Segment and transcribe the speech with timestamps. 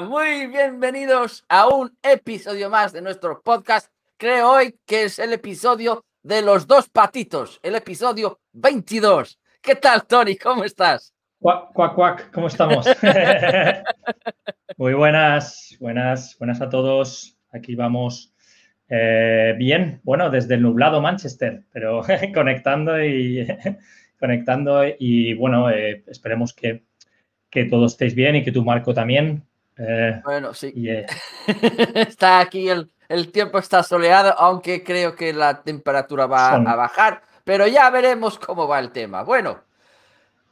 [0.00, 3.92] Muy bienvenidos a un episodio más de nuestro podcast.
[4.16, 9.38] Creo hoy que es el episodio de los dos patitos, el episodio 22.
[9.60, 10.36] ¿Qué tal, Tony?
[10.36, 11.14] ¿Cómo estás?
[11.38, 12.86] Cuac, cuac, cuac, ¿cómo estamos?
[14.78, 17.36] Muy buenas, buenas, buenas a todos.
[17.52, 18.32] Aquí vamos
[18.88, 22.02] eh, bien, bueno, desde el nublado Manchester, pero
[22.34, 23.46] conectando y
[24.18, 26.84] conectando y bueno, eh, esperemos que
[27.50, 29.44] que todos estéis bien y que tu Marco también.
[29.82, 30.72] Eh, bueno, sí.
[31.94, 37.22] está aquí, el, el, tiempo está soleado, aunque creo que la temperatura va a bajar,
[37.44, 39.22] pero ya veremos cómo va el tema.
[39.22, 39.60] Bueno,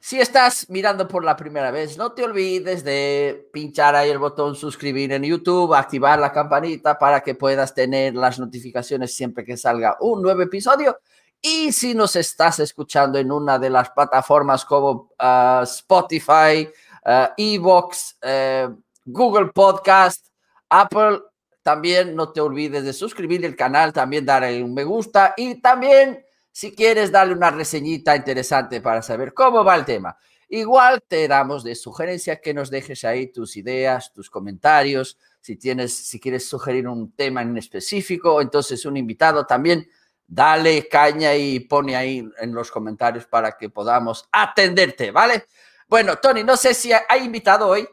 [0.01, 4.55] si estás mirando por la primera vez, no te olvides de pinchar ahí el botón
[4.55, 9.97] suscribir en YouTube, activar la campanita para que puedas tener las notificaciones siempre que salga
[10.01, 10.99] un nuevo episodio.
[11.43, 16.69] Y si nos estás escuchando en una de las plataformas como ah, Spotify,
[17.05, 18.69] uh, Evox, eh,
[19.11, 20.27] Google Podcast,
[20.69, 21.21] Apple.
[21.63, 26.23] También no te olvides de suscribir el canal, también darle un me gusta y también
[26.53, 30.17] si quieres darle una reseñita interesante para saber cómo va el tema.
[30.51, 35.95] Igual te damos de sugerencia que nos dejes ahí tus ideas, tus comentarios, si tienes,
[35.95, 39.89] si quieres sugerir un tema en específico, entonces un invitado también,
[40.27, 45.47] dale caña y pone ahí en los comentarios para que podamos atenderte, ¿vale?
[45.87, 47.89] Bueno, Tony, no sé si hay invitado hoy.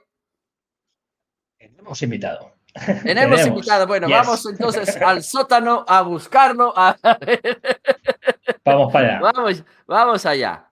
[1.66, 2.52] Tenemos invitado.
[3.04, 3.88] Tenemos, invitado.
[3.88, 6.74] Bueno, vamos entonces al sótano a buscarlo.
[8.64, 9.20] Vamos para allá.
[9.22, 10.70] Vamos, vamos allá.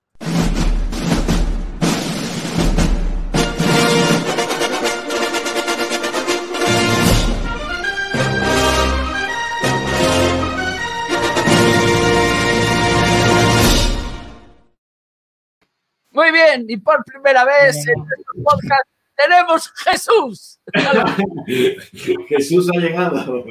[16.12, 18.94] Muy bien, y por primera vez en nuestro podcast
[19.28, 20.60] tenemos Jesús.
[22.28, 23.46] Jesús ha llegado.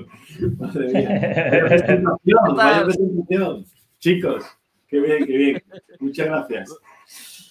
[0.58, 2.84] Madre mía.
[2.84, 3.66] presentación,
[3.98, 4.44] Chicos,
[4.88, 5.62] qué bien, qué bien.
[6.00, 6.74] Muchas gracias.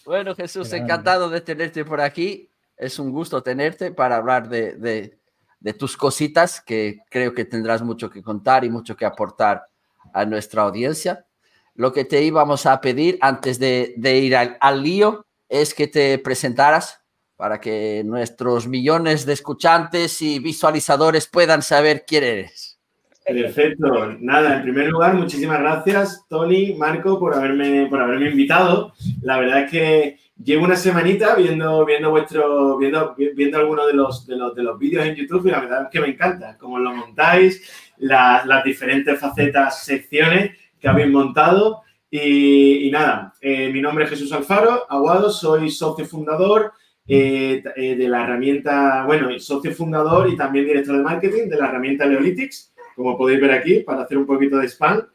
[0.05, 2.49] Bueno, Jesús, encantado de tenerte por aquí.
[2.77, 5.19] Es un gusto tenerte para hablar de, de,
[5.59, 9.67] de tus cositas, que creo que tendrás mucho que contar y mucho que aportar
[10.13, 11.25] a nuestra audiencia
[11.75, 17.00] lo que te íbamos a pedir antes de, ir al, lío es que te presentaras
[17.41, 22.79] para que nuestros millones de escuchantes y visualizadores puedan saber quién eres.
[23.25, 24.15] Perfecto.
[24.19, 28.93] Nada, en primer lugar, muchísimas gracias, Tony, Marco, por haberme, por haberme invitado.
[29.23, 34.27] La verdad es que llevo una semanita viendo, viendo vuestro, viendo, viendo algunos de los,
[34.27, 36.77] de los, de los vídeos en YouTube y la verdad es que me encanta cómo
[36.77, 41.81] lo montáis, las, las diferentes facetas, secciones que habéis montado.
[42.11, 46.73] Y, nada, eh, mi nombre es Jesús Alfaro, Aguado, soy socio fundador
[47.13, 51.67] eh, eh, de la herramienta, bueno, socio fundador y también director de marketing de la
[51.67, 55.05] herramienta Leolitics, como podéis ver aquí, para hacer un poquito de spam.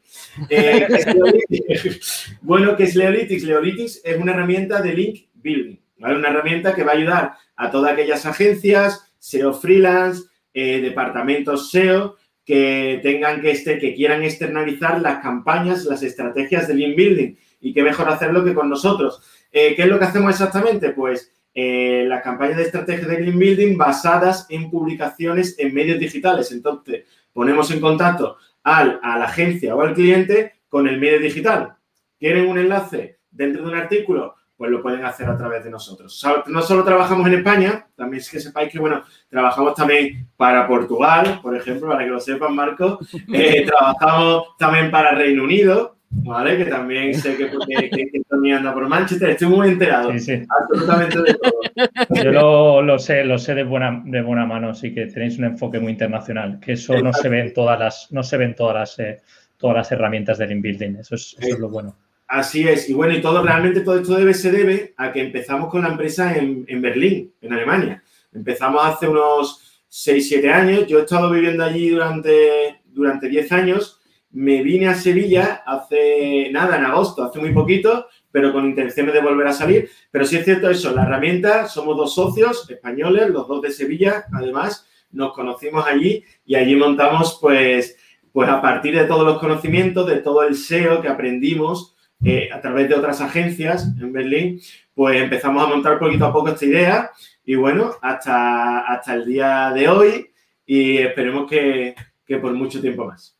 [2.41, 3.43] bueno, ¿qué es Leolitics?
[3.43, 6.17] Leolitics es una herramienta de link building, ¿vale?
[6.17, 12.15] Una herramienta que va a ayudar a todas aquellas agencias, SEO freelance, departamentos SEO,
[12.45, 17.73] que tengan que, este, que quieran externalizar las campañas, las estrategias de link building y
[17.73, 19.21] qué mejor hacerlo que con nosotros.
[19.51, 20.91] Eh, ¿Qué es lo que hacemos exactamente?
[20.91, 26.51] Pues eh, las campañas de estrategia de link building basadas en publicaciones en medios digitales.
[26.51, 31.73] Entonces, ponemos en contacto al, a la agencia o al cliente con el medio digital.
[32.19, 34.35] ¿Quieren un enlace dentro de un artículo?
[34.55, 36.25] pues lo pueden hacer a través de nosotros.
[36.47, 41.39] No solo trabajamos en España, también es que sepáis que, bueno, trabajamos también para Portugal,
[41.43, 42.99] por ejemplo, para que lo sepan, Marco.
[43.33, 46.57] Eh, trabajamos también para Reino Unido, ¿vale?
[46.57, 49.31] Que también sé que, que, que, anda por Manchester.
[49.31, 50.11] Estoy muy enterado.
[50.13, 50.43] Sí, sí.
[50.49, 52.23] Absolutamente de todo.
[52.23, 55.45] Yo lo, lo, sé, lo sé de buena, de buena mano, sí que tenéis un
[55.45, 58.75] enfoque muy internacional, que eso no se ve en todas las, no se ven todas
[58.75, 59.21] las, eh,
[59.57, 60.97] todas las herramientas del inbuilding.
[60.97, 61.95] Eso es, eso es lo bueno.
[62.27, 62.89] Así es.
[62.89, 65.89] Y bueno, y todo, realmente todo esto debe, se debe a que empezamos con la
[65.89, 68.03] empresa en, Berlín, en Alemania.
[68.33, 70.87] Empezamos hace unos 6, 7 años.
[70.87, 73.96] Yo he estado viviendo allí durante, durante 10 años.
[74.31, 79.21] Me vine a Sevilla hace nada, en agosto, hace muy poquito, pero con intenciones de
[79.21, 79.89] volver a salir.
[80.11, 84.25] Pero sí es cierto eso, la herramienta, somos dos socios españoles, los dos de Sevilla,
[84.33, 87.97] además, nos conocimos allí y allí montamos, pues,
[88.31, 92.59] pues a partir de todos los conocimientos, de todo el SEO que aprendimos, eh, a
[92.59, 94.59] través de otras agencias en Berlín,
[94.95, 97.11] pues empezamos a montar poquito a poco esta idea
[97.45, 100.31] y bueno, hasta, hasta el día de hoy
[100.65, 101.93] y esperemos que,
[102.25, 103.36] que por mucho tiempo más.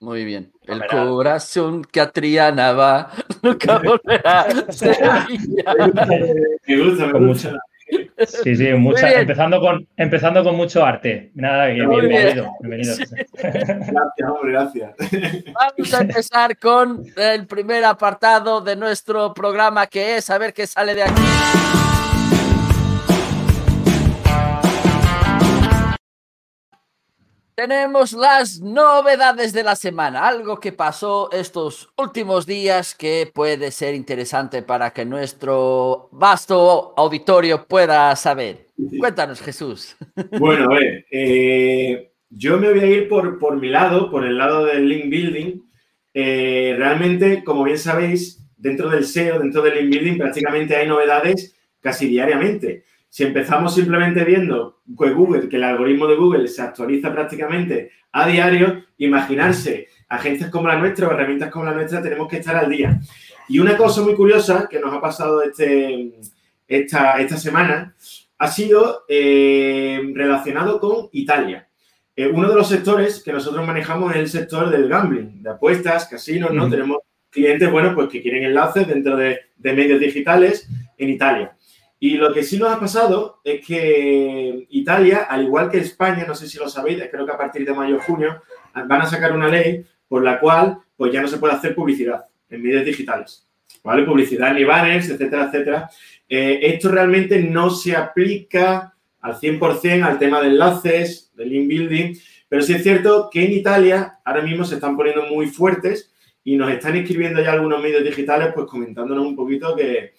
[0.00, 0.50] Muy bien.
[0.66, 3.10] El corazón que a Triana va
[3.42, 4.46] nunca volverá.
[6.66, 7.60] me gusta, me gusta.
[8.44, 11.32] Sí, sí, empezando, con, empezando con mucho arte.
[11.34, 12.50] Nada, bienvenido.
[12.60, 12.96] bienvenido.
[13.34, 14.94] Gracias, hombre, gracias.
[15.52, 20.66] Vamos a empezar con el primer apartado de nuestro programa, que es a ver qué
[20.66, 21.22] sale de aquí.
[27.60, 33.94] Tenemos las novedades de la semana, algo que pasó estos últimos días que puede ser
[33.94, 38.68] interesante para que nuestro vasto auditorio pueda saber.
[38.98, 39.94] Cuéntanos, Jesús.
[40.38, 44.38] Bueno, a ver, eh, yo me voy a ir por, por mi lado, por el
[44.38, 45.60] lado del link building.
[46.14, 51.54] Eh, realmente, como bien sabéis, dentro del SEO, dentro del link building, prácticamente hay novedades
[51.80, 52.84] casi diariamente.
[53.10, 58.28] Si empezamos simplemente viendo que Google, que el algoritmo de Google se actualiza prácticamente a
[58.28, 62.70] diario, imaginarse agencias como la nuestra o herramientas como la nuestra, tenemos que estar al
[62.70, 63.00] día.
[63.48, 66.12] Y una cosa muy curiosa que nos ha pasado este,
[66.68, 67.96] esta, esta semana
[68.38, 71.68] ha sido eh, relacionado con Italia.
[72.14, 76.06] Eh, uno de los sectores que nosotros manejamos es el sector del gambling, de apuestas,
[76.06, 76.70] casinos, ¿no?
[76.70, 76.98] Tenemos
[77.28, 81.56] clientes, bueno, pues que quieren enlaces dentro de, de medios digitales en Italia.
[82.02, 86.34] Y lo que sí nos ha pasado es que Italia, al igual que España, no
[86.34, 88.42] sé si lo sabéis, creo que a partir de mayo o junio
[88.74, 92.24] van a sacar una ley por la cual pues ya no se puede hacer publicidad
[92.48, 93.46] en medios digitales.
[93.84, 94.04] ¿Vale?
[94.04, 95.90] Publicidad ni banners, etcétera, etcétera.
[96.26, 102.14] Eh, esto realmente no se aplica al 100% al tema de enlaces, del link building,
[102.48, 106.10] pero sí es cierto que en Italia ahora mismo se están poniendo muy fuertes
[106.42, 110.14] y nos están escribiendo ya algunos medios digitales pues comentándonos un poquito que,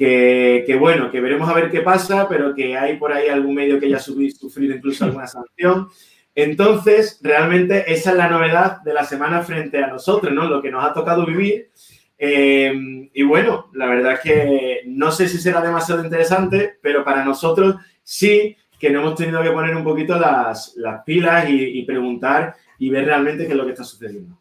[0.00, 3.78] que, bueno, que veremos a ver qué pasa, pero que hay por ahí algún medio
[3.78, 5.88] que ya ha sufrido incluso alguna sanción.
[6.34, 10.48] Entonces, realmente esa es la novedad de la semana frente a nosotros, ¿no?
[10.48, 11.70] Lo que nos ha tocado vivir.
[12.16, 17.22] Eh, y bueno, la verdad es que no sé si será demasiado interesante, pero para
[17.22, 20.74] nosotros sí que nos hemos tenido que poner un poquito las,
[21.04, 24.40] pilas y, preguntar y ver realmente qué es lo que está sucediendo.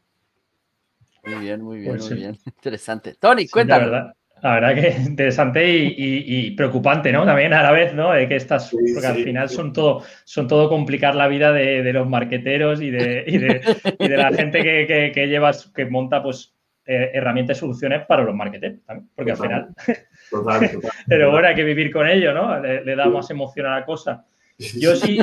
[1.25, 2.37] Muy bien, muy bien, pues muy bien.
[2.45, 3.15] Interesante.
[3.19, 4.13] Tony, cuéntame.
[4.41, 7.25] La verdad que interesante y, preocupante, ¿no?
[7.25, 8.11] También a la vez, ¿no?
[8.13, 12.07] De que estas, porque al final son todo, son todo complicar la vida de, los
[12.07, 16.53] marqueteros y de, y de, la gente que, que, lleva, que monta, pues,
[16.85, 19.67] eh, herramientas y soluciones para los marqueteros también, porque al final.
[21.07, 22.59] Pero bueno, hay que vivir con ello, ¿no?
[22.59, 24.25] Le, da más emoción a la cosa.
[24.57, 25.19] Yo sí.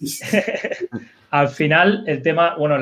[1.30, 2.76] al final, el tema, bueno,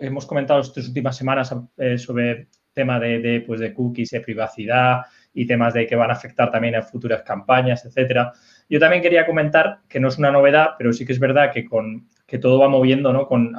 [0.00, 5.02] hemos comentado estas últimas semanas eh, sobre tema de, pues de cookies, de privacidad
[5.34, 8.32] y temas de que van a afectar también a futuras campañas, etcétera.
[8.70, 11.64] Yo también quería comentar que no es una novedad, pero sí que es verdad que
[11.64, 13.26] con que todo va moviendo ¿no?
[13.26, 13.52] con,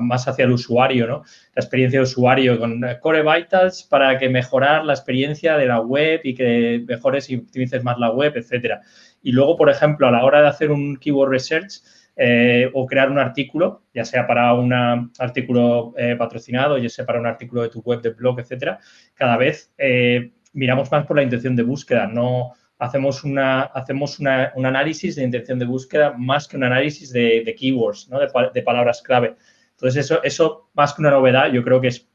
[0.00, 1.22] más hacia el usuario, ¿no?
[1.54, 6.20] la experiencia de usuario con Core Vitals para que mejorar la experiencia de la web
[6.22, 8.82] y que mejores y optimices más la web, etcétera.
[9.22, 11.80] Y luego, por ejemplo, a la hora de hacer un keyword research,
[12.16, 17.20] eh, o crear un artículo, ya sea para un artículo eh, patrocinado, ya sea para
[17.20, 18.78] un artículo de tu web, de blog, etcétera,
[19.14, 24.28] cada vez eh, miramos más por la intención de búsqueda, no hacemos, una, hacemos un
[24.66, 28.18] análisis de intención de búsqueda más que un análisis de, keywords, ¿no?
[28.18, 29.36] de, palabras clave.
[29.72, 32.08] Entonces, eso, eso, más que una novedad, yo creo que es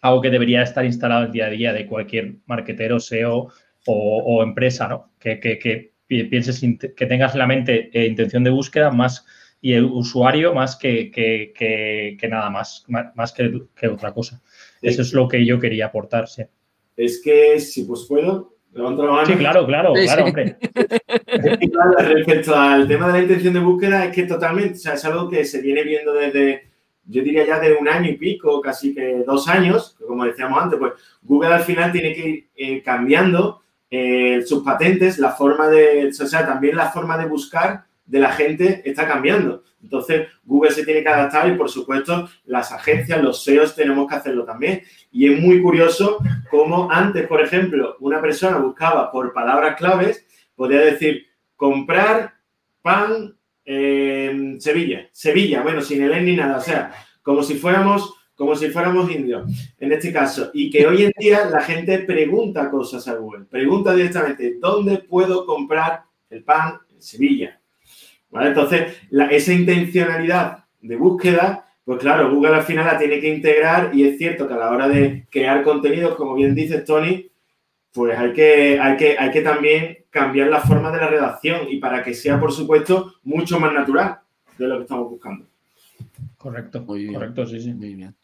[0.00, 3.48] algo que debería estar instalado el día a día de cualquier marketero, SEO
[3.86, 5.12] o, empresa, ¿no?
[5.18, 5.91] que, que
[6.24, 6.60] pienses
[6.96, 9.24] que tengas en la mente eh, intención de búsqueda más
[9.60, 14.42] y el usuario más que, que, nada más, más que, otra cosa.
[14.82, 16.42] Eso es lo que yo quería aportar, sí.
[16.96, 19.26] Es que, si pues puedo, levanto la mano.
[19.26, 20.56] Sí, claro, claro, claro, hombre.
[21.98, 25.28] respecto al tema de la intención de búsqueda, es que totalmente, o sea, es algo
[25.28, 26.68] que se viene viendo desde,
[27.06, 30.78] yo diría ya de un año y pico, casi que dos años, como decíamos antes,
[30.78, 30.92] pues
[31.22, 33.61] Google al final tiene que ir eh, cambiando
[33.94, 38.32] eh, sus patentes, la forma de, o sea, también la forma de buscar de la
[38.32, 39.64] gente está cambiando.
[39.82, 44.14] Entonces, Google se tiene que adaptar y, por supuesto, las agencias, los SEOs tenemos que
[44.14, 44.80] hacerlo también.
[45.10, 46.16] Y es muy curioso
[46.50, 52.32] cómo antes, por ejemplo, una persona buscaba por palabras claves, podía decir comprar
[52.80, 55.10] pan en Sevilla.
[55.12, 56.56] Sevilla, bueno, sin el ni nada.
[56.56, 61.04] O sea, como si fuéramos como si fuéramos indios, en este caso, y que hoy
[61.04, 66.80] en día la gente pregunta cosas a Google, pregunta directamente, ¿dónde puedo comprar el pan
[66.92, 67.60] en Sevilla?
[68.30, 68.48] ¿Vale?
[68.48, 68.96] Entonces,
[69.30, 74.18] esa intencionalidad de búsqueda, pues claro, Google al final la tiene que integrar y es
[74.18, 77.30] cierto que a la hora de crear contenidos, como bien dice Tony,
[77.92, 81.76] pues hay que, hay que, hay que también cambiar la forma de la redacción y
[81.76, 84.18] para que sea, por supuesto, mucho más natural
[84.58, 85.46] de lo que estamos buscando.
[86.38, 87.14] Correcto, muy bien.
[87.14, 87.72] correcto, sí, sí.
[87.72, 88.16] Muy bien.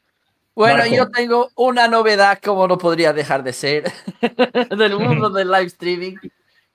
[0.58, 3.92] Bueno, yo tengo una novedad, como no podría dejar de ser,
[4.76, 6.16] del mundo del live streaming.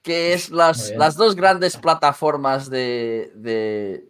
[0.01, 4.09] que es las, las dos grandes plataformas de, de,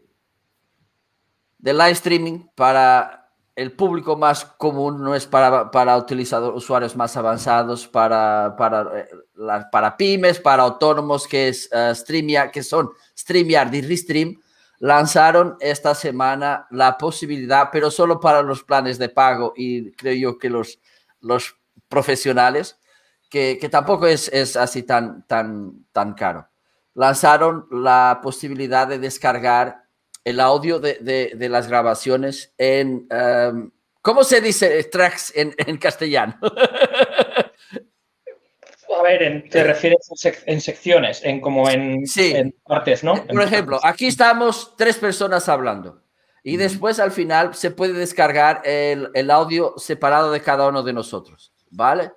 [1.57, 7.17] de live streaming para el público más común no es para, para utilizadores, usuarios más
[7.17, 9.07] avanzados, para, para, eh,
[9.71, 14.39] para pymes, para autónomos, que, es, uh, que son StreamYard y Restream,
[14.83, 20.37] lanzaron esta semana la posibilidad, pero solo para los planes de pago y creo yo
[20.37, 20.77] que los,
[21.21, 21.55] los
[21.87, 22.77] profesionales,
[23.29, 26.49] que, que tampoco es, es, así tan, tan, tan caro.
[26.95, 29.85] Lanzaron la posibilidad de descargar
[30.25, 30.95] el audio de,
[31.33, 33.07] de, las grabaciones en...
[33.09, 33.71] Um,
[34.01, 36.37] ¿Cómo se dice tracks en, en castellano?
[38.97, 40.09] A ver, te refieres
[40.45, 43.25] en, secciones, en como en, en, partes, ¿no?
[43.25, 46.01] Por ejemplo, aquí estamos tres personas hablando
[46.43, 50.93] y después al final se puede descargar el, el audio separado de cada uno de
[50.93, 52.12] nosotros, ¿vale?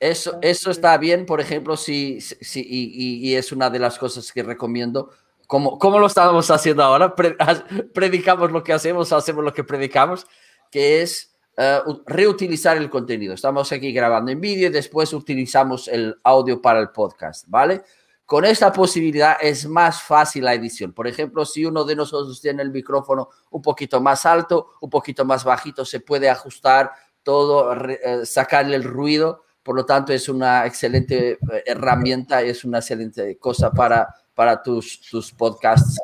[0.00, 4.30] Eso, eso está bien, por ejemplo, si, si y, y, es una de las cosas
[4.32, 5.10] que recomiendo
[5.48, 7.14] como, lo estábamos haciendo ahora,
[7.94, 10.26] predicamos lo que hacemos, hacemos lo que predicamos,
[10.70, 11.27] que es
[11.60, 13.34] eh, reutilizar el contenido.
[13.34, 17.82] Estamos aquí grabando en vídeo y después utilizamos el audio para el podcast, ¿vale?
[18.24, 20.92] Con esta posibilidad es más fácil la edición.
[20.92, 25.24] Por ejemplo, si uno de nosotros tiene el micrófono un poquito más alto, un poquito
[25.24, 26.92] más bajito, se puede ajustar
[27.24, 29.42] todo, eh, sacarle el ruido.
[29.64, 35.00] Por lo tanto, es una excelente eh, herramienta, es una excelente cosa para para tus,
[35.00, 35.98] tus podcasts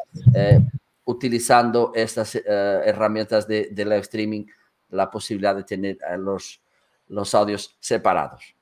[1.04, 4.46] utilizando estas herramientas de, live streaming,
[4.90, 6.60] la posibilidad de tener eh, los,
[7.08, 8.54] los audios separados.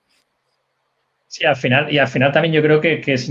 [1.27, 3.31] Sí, al final, y al final también yo creo que, que es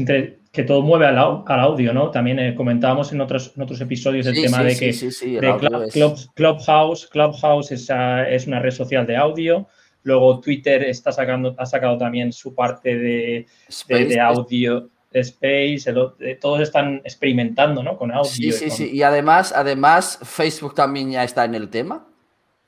[0.52, 2.10] que todo mueve al, al, audio, ¿no?
[2.10, 7.90] También comentábamos en otros, en otros episodios el tema de que de Clubhouse, Clubhouse es,
[8.28, 9.68] es, una red social de audio.
[10.02, 13.46] Luego Twitter está sacando, ha sacado también su parte de,
[13.88, 14.90] de audio.
[15.14, 15.84] Space,
[16.22, 17.98] eh, todos están experimentando, ¿no?
[17.98, 18.32] Con audio.
[18.32, 18.92] Sí, sí, sí.
[18.94, 22.08] Y además, además, Facebook también ya está en el tema,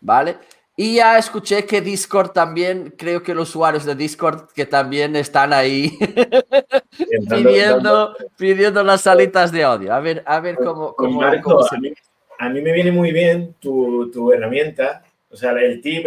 [0.04, 0.38] ¿vale?
[0.76, 5.54] Y ya escuché que Discord también, creo que los usuarios de Discord que también están
[5.54, 5.98] ahí
[7.30, 9.94] pidiendo, pidiendo las salitas de audio.
[9.94, 15.04] A ver, a ver cómo, cómo, a, mí, me viene muy bien tu, tu herramienta,
[15.30, 16.06] o sea, el tip,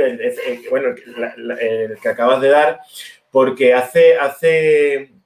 [0.70, 0.88] bueno,
[1.60, 2.80] el que acabas de dar,
[3.30, 5.16] porque hace, hace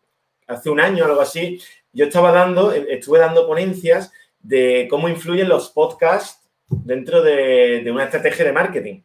[0.50, 1.61] hace un año o algo así,
[1.93, 6.39] yo estaba dando, estuve dando ponencias de cómo influyen los podcasts
[6.71, 9.03] dentro de, una estrategia de marketing.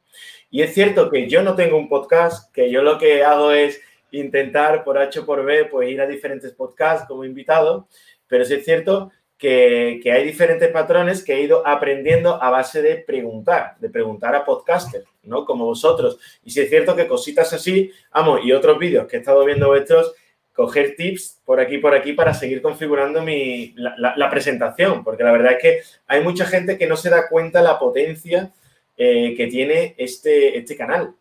[0.50, 3.82] Y es cierto que yo no tengo un podcast, que yo lo que hago es
[4.12, 7.88] intentar por H o por B, pues ir a diferentes podcasts como invitado,
[8.28, 12.82] pero sí es cierto que, que, hay diferentes patrones que he ido aprendiendo a base
[12.82, 15.44] de preguntar, de preguntar a podcasters, ¿no?
[15.44, 16.18] Como vosotros.
[16.46, 19.68] Y sí es cierto que cositas así, vamos, y otros vídeos que he estado viendo
[19.68, 20.14] vuestros,
[20.56, 25.52] coger tips por aquí por aquí para seguir configurando mi, la, presentación, porque la verdad
[25.54, 28.52] es que hay mucha gente que no se da cuenta la potencia
[28.98, 31.14] eh, que tiene este, este canal,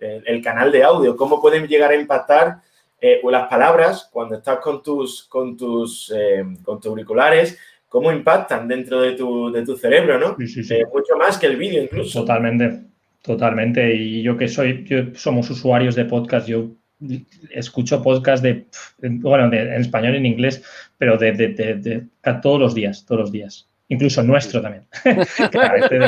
[0.00, 2.62] el, canal de audio, cómo pueden llegar a impactar
[3.00, 8.66] eh, las palabras cuando estás con tus, con tus, eh, con tus auriculares, cómo impactan
[8.66, 10.36] dentro de tu, de tu cerebro, ¿no?
[10.36, 12.20] mucho más que el vídeo incluso.
[12.20, 12.80] Totalmente,
[13.22, 13.94] totalmente.
[13.94, 16.70] Y yo que soy, yo, somos usuarios de podcast, yo
[17.50, 18.66] escucho podcast de,
[18.98, 20.62] bueno, en español y en inglés,
[20.98, 22.06] pero de, de, de,
[22.42, 23.66] todos los días, todos los días.
[23.88, 24.86] Incluso nuestro también.
[25.04, 25.98] Este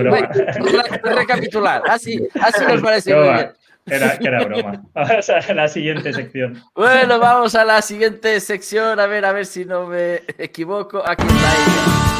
[1.02, 3.52] recapitular, así, así nos parece muy bien.
[3.86, 4.84] Era, era broma.
[4.94, 6.62] Vamos a la siguiente sección.
[6.74, 9.00] Bueno, vamos a la siguiente sección.
[9.00, 11.02] A ver, a ver si no me equivoco.
[11.04, 12.12] Aquí está ella.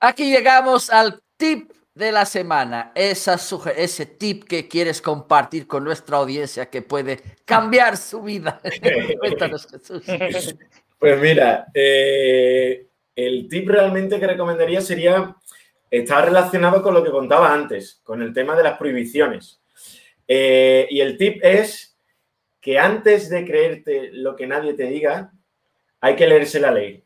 [0.00, 3.38] Aquí llegamos al tip de la semana, esa
[3.76, 8.60] ese tip que quieres compartir con nuestra audiencia que puede cambiar su vida.
[9.20, 10.02] Cuéntanos, Jesús.
[10.98, 15.36] Pues mira, eh, el tip realmente que recomendaría sería
[15.90, 19.60] estar relacionado con lo que contaba antes, con el tema de las prohibiciones.
[20.26, 21.98] Eh, y el tip es
[22.60, 25.32] que antes de creerte lo que nadie te diga,
[26.00, 27.04] hay que leerse la ley.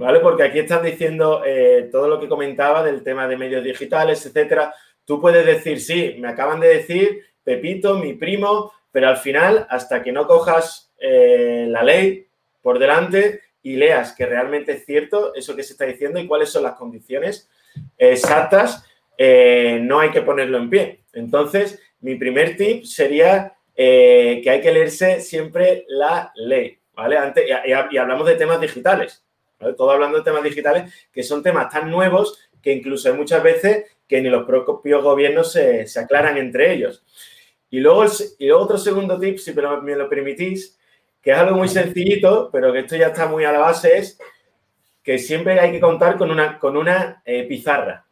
[0.00, 0.20] ¿Vale?
[0.20, 4.74] Porque aquí estás diciendo eh, todo lo que comentaba del tema de medios digitales, etcétera.
[5.04, 10.02] Tú puedes decir, sí, me acaban de decir Pepito, mi primo, pero al final, hasta
[10.02, 12.26] que no cojas eh, la ley
[12.62, 16.48] por delante y leas que realmente es cierto eso que se está diciendo y cuáles
[16.48, 17.50] son las condiciones
[17.98, 18.86] exactas,
[19.18, 21.00] eh, no hay que ponerlo en pie.
[21.12, 27.16] Entonces, mi primer tip sería que hay que leerse siempre la ley, ¿vale?
[27.16, 29.24] Antes, y hablamos de temas digitales.
[29.76, 33.84] Todo hablando de temas digitales, que son temas tan nuevos que incluso hay muchas veces
[34.06, 37.04] que ni los propios gobiernos se, aclaran entre ellos.
[37.70, 38.04] Y luego,
[38.38, 40.78] y otro segundo tip, si me lo permitís,
[41.22, 44.18] que es algo muy sencillito, pero que esto ya está muy a la base, es
[45.02, 48.06] que siempre hay que contar con una, con una eh, pizarra.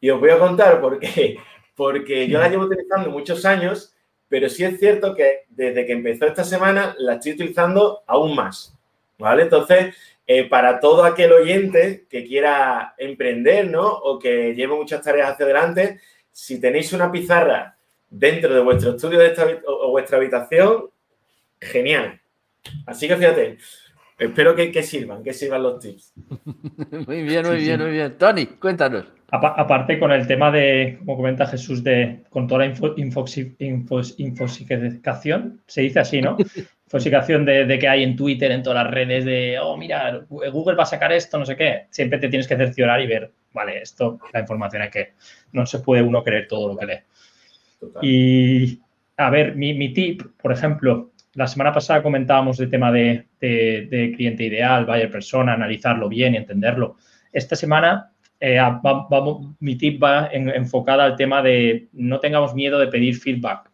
[0.00, 1.38] Y os voy a contar por qué.
[1.74, 3.94] Porque yo la llevo utilizando muchos años,
[4.28, 8.76] pero sí es cierto que desde que empezó esta semana la estoy utilizando aún más.
[9.18, 9.42] ¿Vale?
[9.42, 9.94] Entonces,
[10.26, 13.86] eh, para todo aquel oyente que quiera emprender, ¿no?
[13.86, 16.00] O que lleve muchas tareas hacia adelante,
[16.30, 17.76] si tenéis una pizarra
[18.08, 20.90] dentro de vuestro estudio de o vuestra habitación,
[21.60, 22.20] genial.
[22.86, 23.58] Así que fíjate,
[24.18, 26.12] espero que, sirvan, que sirvan los tips.
[27.06, 28.16] muy bien, muy bien, muy bien.
[28.18, 29.06] Tony, cuéntanos.
[29.30, 32.74] Aparte con el tema de, como comenta Jesús, de con toda la
[34.18, 36.36] infosificación, se dice así, ¿no?
[36.92, 40.82] Infosificación de, que hay en Twitter, en todas las redes, de, oh, mira, Google va
[40.82, 41.86] a sacar esto, no sé qué.
[41.88, 45.12] Siempre te tienes que cerciorar y ver, vale, esto, la información es que
[45.52, 46.98] no se puede uno creer todo lo que lee.
[48.02, 48.78] Y,
[49.16, 54.44] a ver, mi, mi tip, por ejemplo, la semana pasada comentábamos el tema de, cliente
[54.44, 56.96] ideal, buyer persona, analizarlo bien y entenderlo.
[57.32, 62.88] Esta semana eh, vamos, mi tip va enfocada al tema de no tengamos miedo de
[62.88, 63.70] pedir feedback,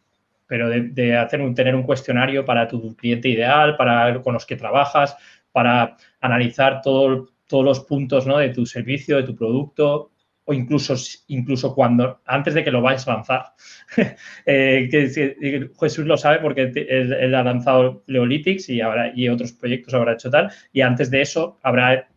[0.49, 5.17] pero de, hacer tener un cuestionario para tu cliente ideal, para con los que trabajas,
[5.53, 8.39] para analizar todos los puntos ¿no?
[8.39, 10.11] de tu servicio, de tu producto,
[10.51, 10.95] o incluso,
[11.27, 13.53] incluso cuando, antes de que lo vayas a lanzar.
[14.47, 18.81] Eh, que, Jesús lo sabe porque él, ha lanzado Leolitics y,
[19.15, 22.09] y otros proyectos habrá hecho tal, y antes de eso habrá,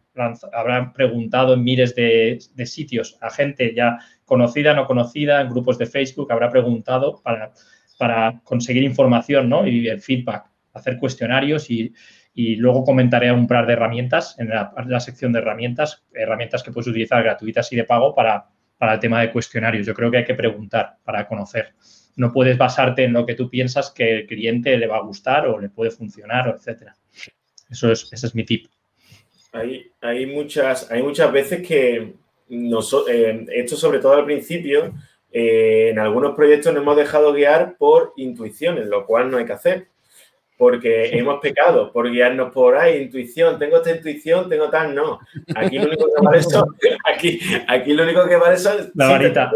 [0.94, 6.32] preguntado en miles de, sitios a gente ya conocida, no conocida, en grupos de Facebook,
[6.32, 7.52] habrá preguntado para,
[8.02, 9.68] para conseguir información ¿no?
[9.68, 11.94] y el feedback, hacer cuestionarios y,
[12.34, 16.88] y luego comentaré un par de herramientas en la, sección de herramientas, herramientas que puedes
[16.88, 18.48] utilizar gratuitas y de pago para,
[18.80, 19.86] para el tema de cuestionarios.
[19.86, 21.76] Yo creo que hay que preguntar para conocer.
[22.16, 25.46] No puedes basarte en lo que tú piensas que el cliente le va a gustar
[25.46, 26.96] o le puede funcionar, etcétera.
[27.70, 28.66] Eso es, ese es mi tip.
[29.52, 32.16] Hay, hay, muchas, hay muchas veces que
[32.50, 34.92] eh, esto sobre todo al principio,
[35.32, 39.54] eh, en algunos proyectos nos hemos dejado guiar por intuiciones, lo cual no hay que
[39.54, 39.88] hacer
[40.62, 45.20] porque hemos pecado por guiarnos por ahí, intuición, tengo esta intuición, tengo tal, no.
[45.56, 46.68] Aquí lo único que vale eso,
[47.04, 48.70] aquí, aquí lo único que vale es...
[48.94, 49.52] La varita.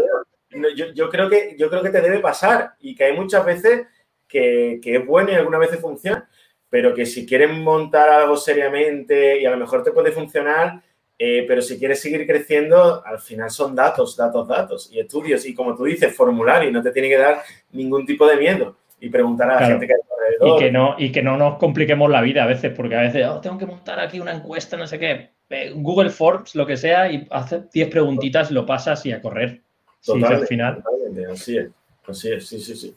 [0.74, 3.86] yo, yo, creo que, yo creo que te debe pasar y que hay muchas veces
[4.26, 6.28] que, que es bueno y algunas veces funciona,
[6.68, 10.82] pero que si quieres montar algo seriamente y a lo mejor te puede funcionar,
[11.18, 15.54] eh, pero si quieres seguir creciendo, al final son datos, datos, datos y estudios y
[15.54, 19.08] como tú dices, formulario y no te tiene que dar ningún tipo de miedo y
[19.08, 20.56] preguntar a la gente que hay alrededor.
[20.56, 23.26] Y que, no, y que no nos compliquemos la vida a veces, porque a veces
[23.26, 25.30] oh, tengo que montar aquí una encuesta, no sé qué.
[25.48, 29.62] Eh, Google Forms, lo que sea, y hace 10 preguntitas, lo pasas y a correr.
[30.04, 30.84] Totalmente, al final.
[31.32, 31.68] así es,
[32.06, 32.94] así es, sí, sí, sí.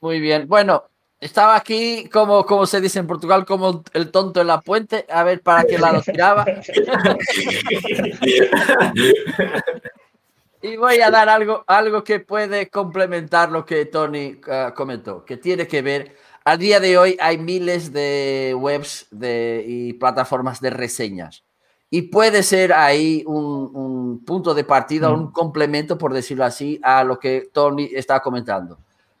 [0.00, 0.46] Muy bien.
[0.46, 0.84] Bueno,
[1.24, 5.24] estaba aquí, como, como se dice en Portugal, como el tonto en la puente, a
[5.24, 6.44] ver para qué lado tiraba.
[10.60, 15.36] Y voy a dar algo, algo que puede complementar lo que Tony ah, comentó, que
[15.36, 20.70] tiene que ver, al día de hoy hay miles de webs de, y plataformas de
[20.70, 21.44] reseñas.
[21.90, 25.32] Y puede ser ahí un, punto de partida, un mm.
[25.32, 28.78] complemento, por decirlo así, a lo que Tony está comentando.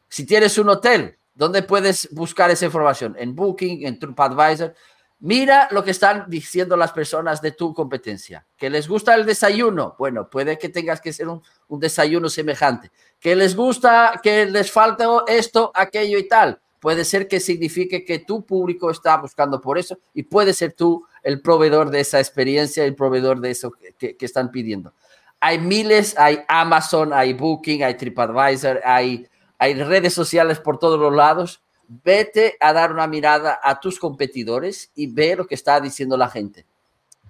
[0.08, 3.14] Si tienes un hotel, ¿dónde puedes buscar esa información?
[3.18, 4.74] En Booking, en TripAdvisor.
[5.20, 8.46] Mira lo que están diciendo las personas de tu competencia.
[8.56, 9.94] ¿Que les gusta el desayuno?
[9.98, 11.42] Bueno, puede que tengas que ser un,
[11.80, 12.90] desayuno semejante.
[13.20, 16.60] ¿Que les gusta, que les falta esto, aquello y tal?
[16.78, 21.06] Puede ser que signifique que tu público está buscando por eso y puede ser tú
[21.22, 24.92] el proveedor de esa experiencia, el proveedor de eso que, que están pidiendo.
[25.40, 29.26] Hay miles, hay Amazon, hay Booking, hay TripAdvisor, hay,
[29.64, 34.90] hay redes sociales por todos los lados vete a dar una mirada a tus competidores
[34.94, 36.66] y ve lo que está diciendo la gente.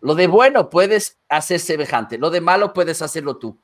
[0.01, 3.57] Lo de bueno puedes hacer semejante, lo de malo puedes hacerlo tú.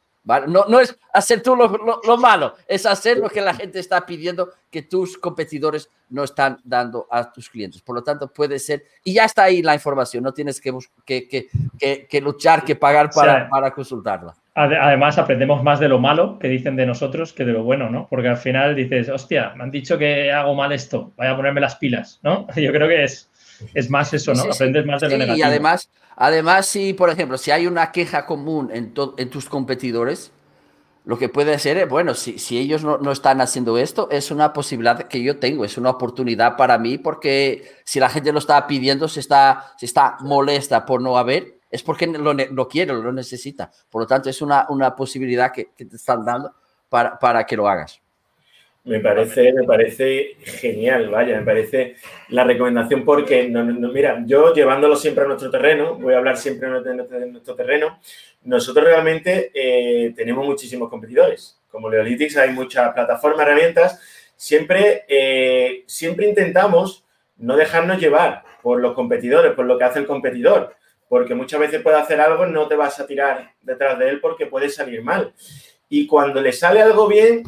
[0.46, 4.52] No, no es hacer tú lo, malo, es hacer lo que la gente está pidiendo
[4.70, 7.80] que tus competidores no están dando a tus clientes.
[7.82, 10.72] Por lo tanto, puede ser, y ya está ahí la información, no tienes que,
[11.04, 14.36] que, que, que luchar, que pagar para, para consultarla.
[14.54, 18.08] Además, aprendemos más de lo malo que dicen de nosotros que de lo bueno, ¿no?
[18.10, 21.60] Porque al final dices, hostia, me han dicho que hago mal esto, voy a ponerme
[21.60, 22.46] las pilas, ¿no?
[22.56, 23.30] Yo creo que es,
[23.74, 24.42] es más eso, ¿no?
[24.42, 25.38] Aprendes más de lo negativo.
[25.38, 30.32] Y además, además, si, por ejemplo, si hay una queja común en, en tus competidores,
[31.04, 34.30] lo que puede ser es, bueno, si, si ellos no, no, están haciendo esto, es
[34.30, 38.40] una posibilidad que yo tengo, es una oportunidad para mí, porque si la gente lo
[38.40, 42.92] está pidiendo, se está, se está molesta por no haber, es porque lo, lo quiere,
[42.92, 43.70] lo necesita.
[43.88, 46.52] Por lo tanto, es una, una posibilidad que, te están dando
[46.88, 48.00] para, para que lo hagas.
[48.82, 51.96] Me parece, me parece genial, vaya, me parece
[52.28, 56.70] la recomendación porque, no, mira, yo llevándolo siempre a nuestro terreno, voy a hablar siempre
[56.80, 58.00] de nuestro terreno,
[58.42, 61.60] nosotros realmente eh, tenemos muchísimos competidores.
[61.70, 64.00] Como Leolitics hay muchas plataformas, herramientas,
[64.34, 67.04] siempre, eh, siempre intentamos
[67.36, 70.74] no dejarnos llevar por los competidores, por lo que hace el competidor,
[71.10, 74.46] porque muchas veces puede hacer algo no te vas a tirar detrás de él porque
[74.46, 75.34] puede salir mal.
[75.88, 77.42] Y cuando le sale algo bien,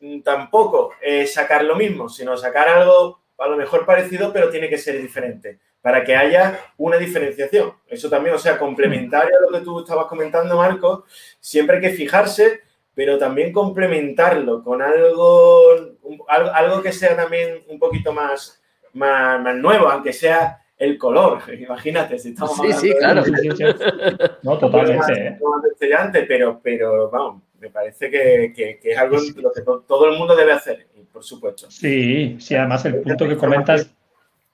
[0.00, 4.70] mm, tampoco es sacar lo mismo, sino sacar algo a lo mejor parecido, pero tiene
[4.70, 7.74] que ser diferente, para que haya una diferenciación.
[7.86, 11.04] Eso también, o sea, complementario a lo que tú estabas comentando, Marco,
[11.38, 12.62] siempre hay que fijarse,
[12.94, 15.60] pero también complementarlo con algo,
[16.28, 18.58] algo, que sea también un poquito más,
[18.94, 21.40] más, nuevo, aunque sea el color.
[21.58, 23.22] Imagínate, si estamos sí, sí, claro.
[24.42, 25.12] no, totalmente.
[25.12, 25.38] ¿eh?
[26.28, 30.88] pero, pero vamos, me parece que, es algo lo que todo el mundo debe hacer,
[31.12, 31.70] por supuesto.
[31.70, 33.94] Sí, sí, además el punto que comentas,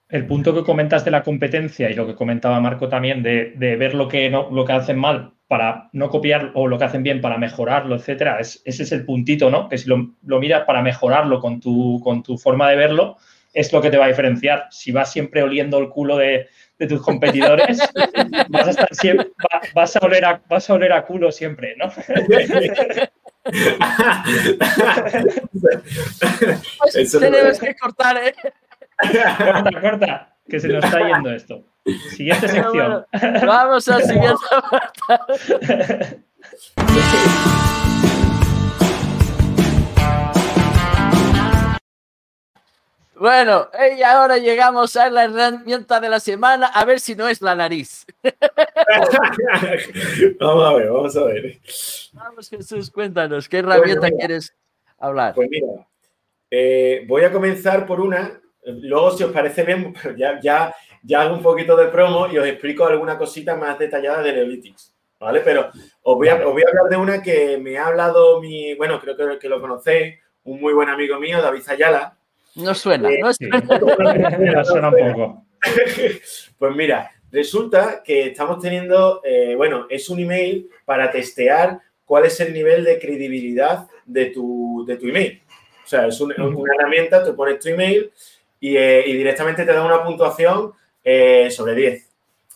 [0.09, 3.95] el punto que comentas de la competencia y lo que comentaba Marco también de, ver
[3.95, 7.21] lo que, no, lo que hacen mal para no copiar o lo que hacen bien
[7.21, 9.67] para mejorarlo, etcétera, ese es el puntito, ¿no?
[9.67, 13.17] Que si lo, miras para mejorarlo con tu, con tu forma de verlo,
[13.53, 14.67] es lo que te va a diferenciar.
[14.71, 16.49] Si vas siempre oliendo el culo de,
[16.87, 17.79] tus competidores,
[18.49, 19.27] vas a estar siempre,
[19.73, 21.91] vas a oler a, vas a oler a culo siempre, ¿no?
[26.79, 28.33] pues tenemos que cortar, ¿eh?
[29.37, 31.63] Corta, corta, que se nos está yendo esto.
[32.11, 33.05] Siguiente sección.
[33.45, 34.37] vamos a siguiente
[43.19, 47.41] Bueno, y ahora llegamos a la herramienta de la semana, a ver si no es
[47.41, 48.05] la nariz.
[50.39, 51.59] vamos a ver, vamos a ver.
[52.13, 54.55] Vamos, Jesús, cuéntanos, ¿qué herramienta quieres
[54.97, 55.35] hablar?
[55.35, 55.85] Pues mira,
[56.49, 61.35] eh, voy a comenzar por una, luego si os parece bien, ya, ya, ya hago
[61.35, 64.95] un poquito de promo y os explico alguna cosita más detallada de Neolitics.
[65.19, 65.41] ¿Vale?
[65.41, 65.69] Pero
[66.03, 69.01] os voy, a, os voy a hablar de una que me ha hablado mi, bueno,
[69.01, 72.15] creo que, que lo conocéis, un muy buen amigo mío, David Ayala,
[72.55, 73.33] no suena, no
[74.63, 74.89] suena.
[74.89, 75.45] un poco.
[76.57, 82.39] Pues mira, resulta que estamos teniendo, eh, bueno, es un email para testear cuál es
[82.39, 85.41] el nivel de credibilidad de tu, de tu email.
[85.83, 88.11] O sea, es una, herramienta, tú pones tu email
[88.59, 92.09] y, eh, directamente te da una puntuación eh, sobre 10.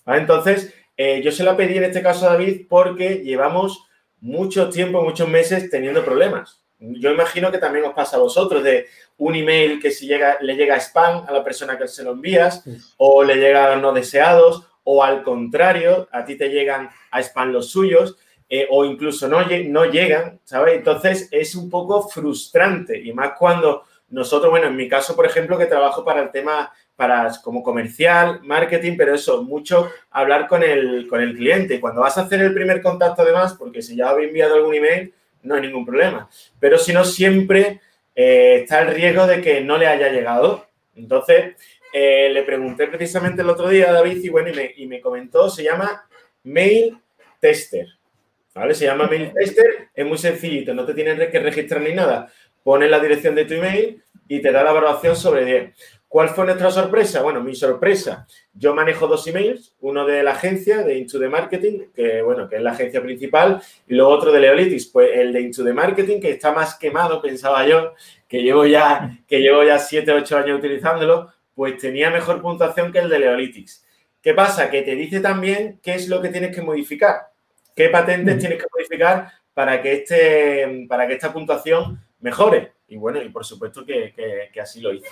[0.08, 3.88] Entonces, yo se la pedí en este caso a David porque llevamos
[4.22, 6.63] mucho tiempo, muchos meses teniendo problemas.
[7.00, 10.56] Yo imagino que también os pasa a vosotros de un email que si llega, le
[10.56, 12.64] llega spam a la persona que se lo envías
[12.98, 17.52] o le llega a no deseados o al contrario, a ti te llegan a spam
[17.52, 18.18] los suyos
[18.50, 20.76] eh, o incluso no, no llegan, ¿sabes?
[20.76, 25.58] Entonces es un poco frustrante y más cuando nosotros, bueno, en mi caso, por ejemplo,
[25.58, 31.08] que trabajo para el tema para como comercial, marketing, pero eso, mucho hablar con el,
[31.08, 31.80] con el cliente.
[31.80, 35.14] Cuando vas a hacer el primer contacto, además, porque si ya habéis enviado algún email,
[35.44, 36.30] no hay ningún problema.
[36.60, 37.82] Pero si no, siempre
[38.16, 40.68] eh, está el riesgo de que no le haya llegado.
[40.96, 41.56] Entonces,
[41.94, 45.64] eh, le pregunté precisamente el otro día a David y bueno, y me, comentó, se
[45.64, 46.08] llama
[46.44, 46.98] Mail
[47.40, 47.88] Tester.
[48.56, 48.74] ¿Vale?
[48.76, 52.32] Se llama Mail Tester, es muy sencillito, no te tienes que registrar ni nada.
[52.64, 55.72] Pones la dirección de tu email y te da la evaluación sobre 10.
[56.14, 57.24] ¿Cuál fue nuestra sorpresa?
[57.24, 61.88] Bueno, mi sorpresa, yo manejo dos emails, uno de la agencia, de Into the Marketing,
[61.92, 65.42] que bueno, que es la agencia principal, y luego otro de Leolitis, pues el de
[65.42, 67.96] Into the Marketing, que está más quemado, pensaba yo,
[68.28, 73.00] que llevo ya, que llevo ya 7, 8 años utilizándolo, pues tenía mejor puntuación que
[73.00, 73.84] el de Leolitics.
[74.22, 74.70] ¿Qué pasa?
[74.70, 77.32] Que te dice también qué es lo que tienes que modificar,
[77.76, 82.74] qué patentes tienes que modificar para que, este, para que esta puntuación mejore.
[82.88, 84.14] Y bueno, y por supuesto que,
[84.54, 85.10] que así lo hice.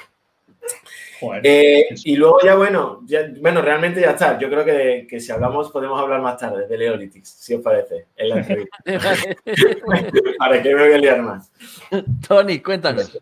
[1.44, 3.06] Eh, y luego ya bueno,
[3.40, 4.40] bueno, realmente ya está.
[4.40, 8.30] Yo creo que, si hablamos podemos hablar más tarde de Leolitics, si os parece, en
[8.30, 8.78] la entrevista.
[10.40, 11.52] Para que me voy a liar más.
[12.28, 13.20] Tony, cuéntanos.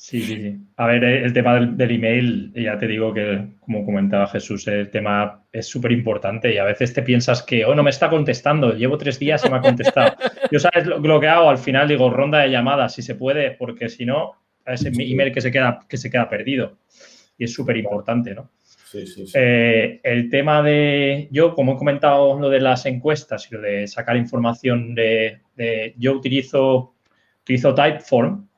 [0.00, 0.56] Sí, sí, sí.
[0.76, 4.90] A ver, eh, el tema del, email, ya te digo que, como comentaba Jesús, el
[4.90, 8.72] tema es súper importante y a veces te piensas que, oh, no me está contestando,
[8.72, 10.14] llevo tres días y me ha contestado.
[10.52, 11.50] Yo, ¿sabes lo, lo que hago?
[11.50, 14.34] Al final digo, ronda de llamadas, si se puede, porque si no,
[14.74, 16.78] ese email que se queda, que se queda perdido.
[17.36, 18.50] Y es súper importante, ¿no?
[18.90, 19.32] Sí, sí, sí.
[19.34, 23.86] Eh, el tema de, yo como he comentado lo de las encuestas y lo de
[23.86, 25.40] sacar información de,
[25.98, 26.94] yo utilizo,
[27.42, 28.48] utilizo Typeform,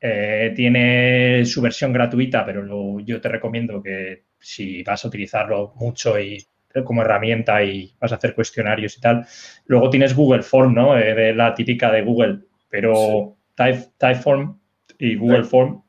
[0.00, 6.18] eh, tiene su versión gratuita, pero yo te recomiendo que si vas a utilizarlo mucho
[6.20, 6.46] y
[6.84, 9.26] como herramienta y vas a hacer cuestionarios y tal,
[9.66, 10.96] luego tienes Google Form, ¿no?
[10.96, 14.59] Eh, de la típica de Google, pero Typeform
[15.00, 15.82] y Google Form.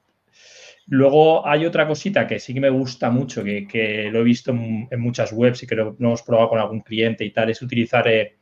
[0.88, 4.88] Luego hay otra cosita que sí que me gusta mucho, que, lo he visto en,
[5.00, 8.36] muchas webs y que lo, hemos probado con algún cliente y tal, es utilizar, eh,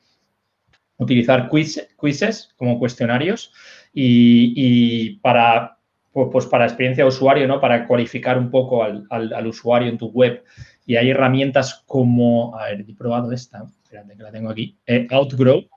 [0.98, 3.54] utilizar quizzes como cuestionarios
[3.94, 5.78] y, para,
[6.12, 7.60] pues, pues, para experiencia de usuario, ¿no?
[7.60, 10.44] Para cualificar un poco al, usuario en tu web.
[10.86, 15.06] Y hay herramientas como, a ver, he probado esta, espérate que la tengo aquí, eh,
[15.12, 15.70] Outgrow.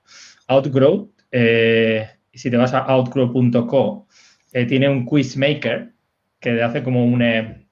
[0.47, 4.07] Outgrow, eh, si te vas a outgrow.co,
[4.53, 5.91] eh, tiene un quiz maker
[6.39, 7.19] que hace como un,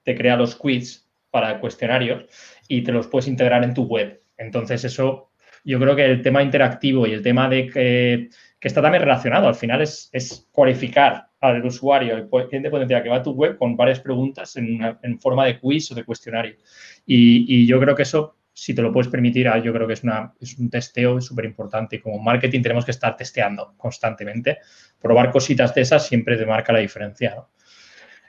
[0.04, 2.26] te crea los quiz para cuestionarios
[2.68, 4.22] y te los puedes integrar en tu web.
[4.38, 5.32] Entonces, eso,
[5.64, 8.30] yo creo que el tema interactivo y el tema de que
[8.62, 9.48] que está también relacionado.
[9.48, 13.58] Al final es, es cualificar al usuario, el cliente potencial que va a tu web
[13.58, 16.56] con varias preguntas en, forma de quiz o de cuestionario.
[17.04, 20.04] Y, yo creo que eso, si te lo puedes permitir, ah, yo creo que es,
[20.04, 21.98] una, es un testeo súper importante.
[21.98, 24.60] Y como marketing tenemos que estar testeando constantemente.
[25.00, 27.46] Probar cositas de esas siempre te marca la diferencia.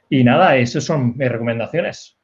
[0.09, 2.19] Y nada, esas son mis recomendaciones.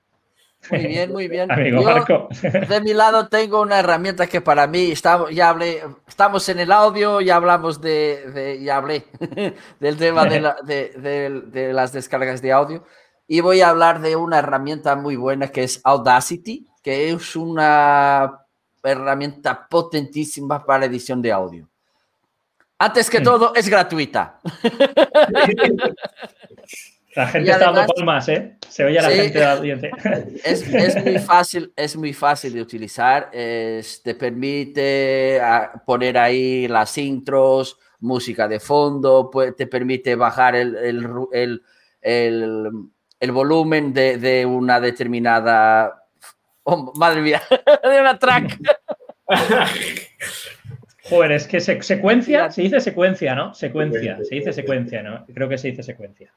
[0.70, 1.50] Muy bien, muy bien.
[1.50, 2.28] Amigo Marco.
[2.42, 6.72] De mi lado tengo una herramienta que para mí estamos, ya hablé, estamos en el
[6.72, 9.04] audio, ya hablamos de, ya hablé
[9.80, 12.84] del tema de, de, las descargas de audio
[13.26, 18.40] y voy a hablar de una herramienta muy buena que es Audacity, que es una
[18.82, 21.68] herramienta potentísima para edición de audio.
[22.78, 23.24] Antes que mm.
[23.24, 24.38] todo, es gratuita.
[27.18, 28.56] La gente está dando palmas, ¿eh?
[28.68, 29.90] Se oye a la gente de la audiencia.
[30.44, 33.30] Es, muy fácil, es muy fácil de utilizar.
[33.32, 40.76] te permite ah, poner ahí las intros, música de fondo, te permite bajar el,
[42.00, 46.04] el, volumen de, una determinada.
[46.70, 47.40] Oh, madre mía,
[47.82, 48.58] de una track.
[51.08, 53.54] Joder, es que secuencia, se dice secuencia, ¿no?
[53.54, 55.24] Secuencia, se dice secuencia, ¿no?
[55.32, 56.30] Creo que se dice secuencia.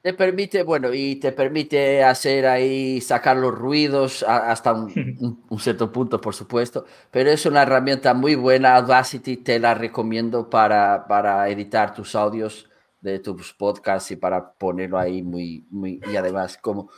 [0.00, 6.20] Te permite, bueno, y te permite hacer ahí, sacar los ruidos hasta un, cierto punto,
[6.20, 8.76] por supuesto, pero es una herramienta muy buena.
[8.76, 14.96] Audacity te la recomiendo para, para editar tus audios de tus podcasts y para ponerlo
[14.96, 16.88] ahí muy, muy, y además, como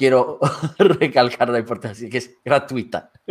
[0.00, 0.38] quiero
[0.78, 3.10] recalcar la importancia que es gratuita.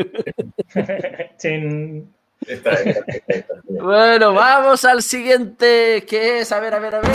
[3.65, 7.11] bueno, vamos al siguiente, que es, a ver, a ver, a ver.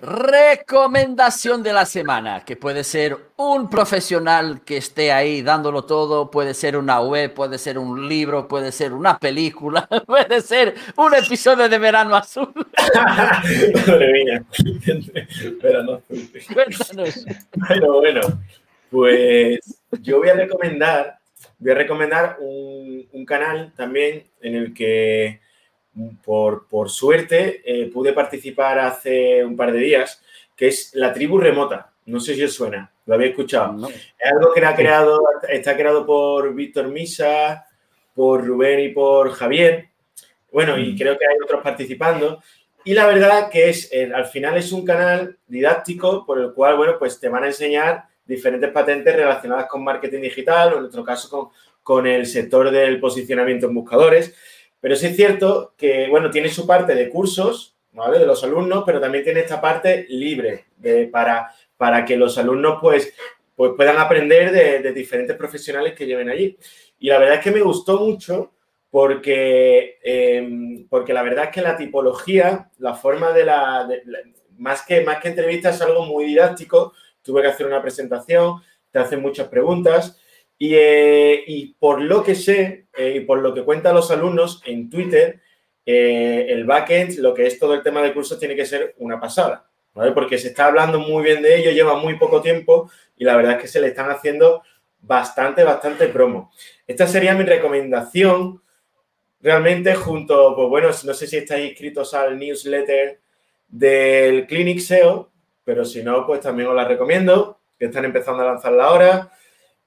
[0.00, 6.54] Recomendación de la semana, que puede ser un profesional que esté ahí dándolo todo, puede
[6.54, 11.68] ser una web, puede ser un libro, puede ser una película, puede ser un episodio
[11.68, 12.52] de Verano Azul.
[13.86, 14.44] Madre mía,
[15.60, 16.30] Verano Azul.
[17.56, 18.20] Bueno, bueno,
[18.90, 19.58] pues
[20.00, 21.18] yo voy a recomendar,
[21.58, 25.40] voy a recomendar un, un canal también en el que
[26.24, 30.22] por, suerte, eh, pude participar hace un par de días,
[30.56, 31.92] que es la tribu remota.
[32.06, 33.88] No sé si os suena, lo habéis escuchado.
[33.88, 37.66] Es algo que era creado, está creado por Víctor Misa,
[38.14, 39.88] por Rubén y por Javier.
[40.50, 40.98] Bueno, y mm.
[40.98, 42.42] creo que hay otros participando.
[42.84, 46.76] Y la verdad que es, eh, al final es un canal didáctico por el cual,
[46.76, 51.04] bueno, pues te van a enseñar diferentes patentes relacionadas con marketing digital o en nuestro
[51.04, 51.48] caso con,
[51.82, 54.34] con el sector del posicionamiento en buscadores.
[54.80, 58.18] Pero sí es cierto que, bueno, tiene su parte de cursos, ¿vale?
[58.18, 60.66] De los alumnos, pero también tiene esta parte libre
[61.10, 63.12] para, para que los alumnos, pues,
[63.56, 66.56] pues puedan aprender de, diferentes profesionales que lleven allí.
[67.00, 68.52] Y la verdad es que me gustó mucho
[68.90, 73.88] porque, em, porque la verdad es que la tipología, la forma de la,
[74.56, 76.92] más, que, más que entrevista es algo muy didáctico.
[77.22, 78.62] Tuve que hacer una presentación,
[78.92, 80.18] te hacen muchas preguntas
[80.60, 84.90] eh, y, por lo que sé eh, y por lo que cuentan los alumnos en
[84.90, 85.40] Twitter,
[85.86, 89.20] eh, el backend, lo que es todo el tema de cursos, tiene que ser una
[89.20, 90.12] pasada, ¿vale?
[90.12, 93.54] Porque se está hablando muy bien de ello, lleva muy poco tiempo y la verdad
[93.54, 94.62] es que se le están haciendo
[95.00, 96.52] bastante, bastante promo.
[96.86, 98.60] Esta sería mi recomendación
[99.40, 103.20] realmente junto, pues bueno, no sé si estáis inscritos al newsletter
[103.68, 105.30] del Clinic SEO,
[105.64, 109.32] pero si no, pues también os la recomiendo, que están empezando a lanzarla ahora.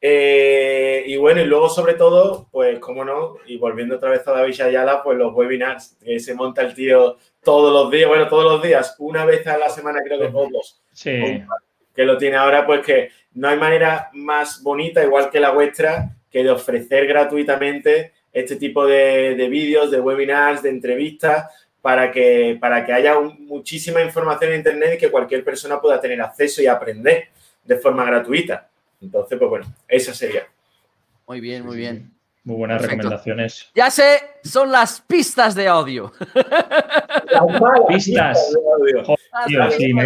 [0.03, 4.31] Eh, y bueno, y luego sobre todo, pues cómo no, y volviendo otra vez a
[4.31, 8.45] David Ayala, pues los webinars que se monta el tío todos los días, bueno, todos
[8.45, 10.81] los días, una vez a la semana creo que todos.
[10.91, 11.43] Sí.
[11.93, 16.15] Que lo tiene ahora, pues que no hay manera más bonita, igual que la vuestra,
[16.31, 21.45] que de ofrecer gratuitamente este tipo de, vídeos, de webinars, de entrevistas,
[21.81, 26.21] para que, para que haya muchísima información en Internet y que cualquier persona pueda tener
[26.21, 27.29] acceso y aprender
[27.63, 28.70] de forma gratuita.
[29.01, 30.47] Entonces, pues bueno, esa sería.
[31.27, 32.11] Muy bien, muy bien.
[32.43, 33.69] Muy buenas recomendaciones.
[33.75, 36.11] Ya sé, son las pistas de audio.
[37.87, 38.53] pistas.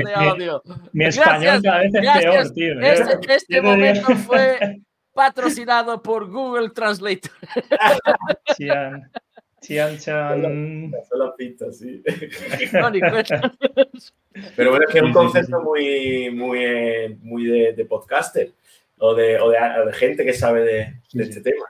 [0.04, 0.62] de audio.
[0.92, 2.82] Mi, español cada vez es peor, tío.
[2.82, 2.94] ¿eh?
[2.94, 4.82] Este, este momento fue
[5.14, 7.32] patrocinado por Google Translator.
[8.58, 9.10] Chian,
[9.62, 10.92] chian, chan.
[11.10, 12.04] Son las pistas, sí.
[14.58, 18.52] Pero bueno, es que es un concepto muy, muy, eh, muy de, podcaster
[18.98, 21.66] o de, o de, gente que sabe de, de este tema.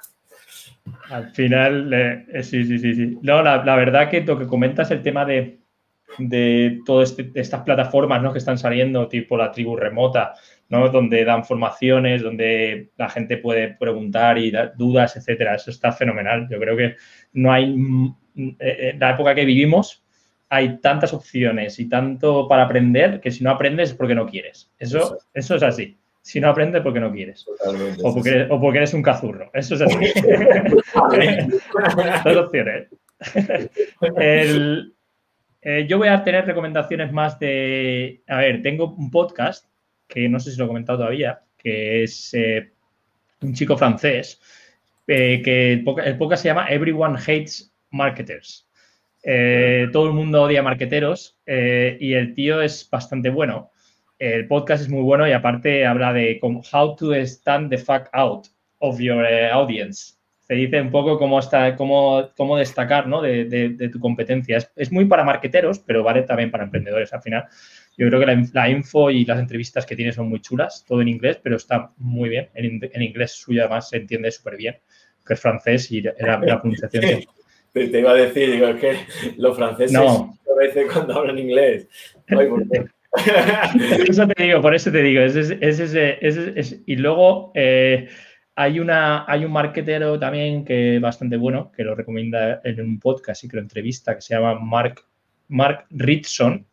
[1.09, 3.17] Al final, eh, sí, sí, sí, sí.
[3.21, 5.59] No, la, verdad que lo que comentas, el tema de,
[6.17, 8.31] de todas este, estas plataformas ¿no?
[8.31, 10.33] que están saliendo, tipo la tribu remota,
[10.69, 10.89] ¿no?
[10.89, 15.55] donde dan formaciones, donde la gente puede preguntar y dar dudas, etcétera.
[15.55, 16.47] Eso está fenomenal.
[16.49, 16.95] Yo creo que
[17.33, 18.15] no hay, mm,
[18.59, 20.03] eh, en la época que vivimos,
[20.49, 24.71] hay tantas opciones y tanto para aprender que si no aprendes es porque no quieres.
[24.77, 27.45] Eso, eso es así si no aprendes porque no quieres.
[27.47, 29.51] o, porque eres, un cazurro.
[29.53, 29.95] Eso es así.
[32.25, 32.87] Dos opciones.
[35.61, 38.23] Eh, yo voy a tener recomendaciones más de.
[38.27, 39.67] A ver, tengo un podcast
[40.07, 42.71] que no sé si lo he comentado todavía, que es eh,
[43.41, 44.41] un chico francés,
[45.05, 48.67] eh, que el podcast se llama Everyone Hates Marketers.
[49.91, 53.69] todo el mundo odia marketeros y el tío es bastante bueno
[54.19, 58.47] el podcast es muy bueno y aparte habla de how to stand the fuck out
[58.79, 60.15] of your eh, audience.
[60.41, 63.21] Se dice un poco cómo, está, cómo, cómo destacar ¿no?
[63.21, 64.59] de, tu competencia.
[64.75, 67.11] Es, muy para marqueteros, pero vale también para emprendedores.
[67.13, 67.45] Al final,
[67.97, 71.07] yo creo que la, info y las entrevistas que tiene son muy chulas, todo en
[71.07, 72.49] inglés, pero está muy bien.
[72.53, 74.77] En, inglés suyo además se entiende súper bien,
[75.25, 77.23] que es francés y la, la pronunciación.
[77.73, 78.95] Te, iba a decir, digo, es que
[79.35, 80.37] los franceses no.
[80.49, 81.87] a veces cuando hablan inglés.
[84.07, 85.21] Eso te digo, por eso te digo.
[86.85, 88.07] y luego eh,
[88.55, 92.99] hay, una, hay un marketero también que es bastante bueno, que lo recomienda en un
[92.99, 95.01] podcast y que lo entrevista, que se llama Mark,
[95.49, 96.65] Mark Ritson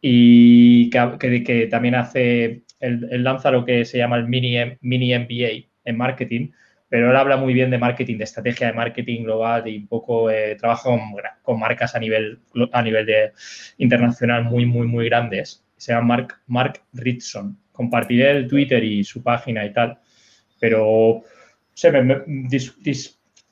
[0.00, 5.96] y que, también hace, él, lanza lo que se llama el mini, mini MBA en
[5.96, 6.50] marketing,
[6.88, 10.30] pero él habla muy bien de marketing, de estrategia de marketing global y un poco
[10.30, 11.00] eh, trabaja con,
[11.42, 12.40] con, marcas a nivel,
[12.72, 13.32] a nivel de,
[13.78, 17.58] internacional muy, muy, muy grandes se llama Mark, Mark Ritson.
[17.72, 19.98] Compartiré el Twitter y su página y tal,
[20.58, 21.22] pero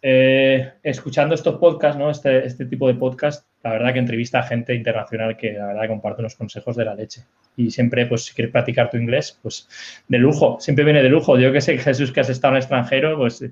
[0.07, 2.11] eh, escuchando estos podcasts, ¿no?
[2.11, 5.89] Este, este tipo de podcast, la verdad que entrevista a gente internacional que la verdad
[5.89, 7.23] comparte unos consejos de la leche.
[7.57, 9.67] Y siempre, pues, si quieres practicar tu inglés, pues,
[10.09, 11.39] de lujo, siempre viene de lujo.
[11.39, 13.43] Yo que sé, Jesús, que has estado en extranjero, pues...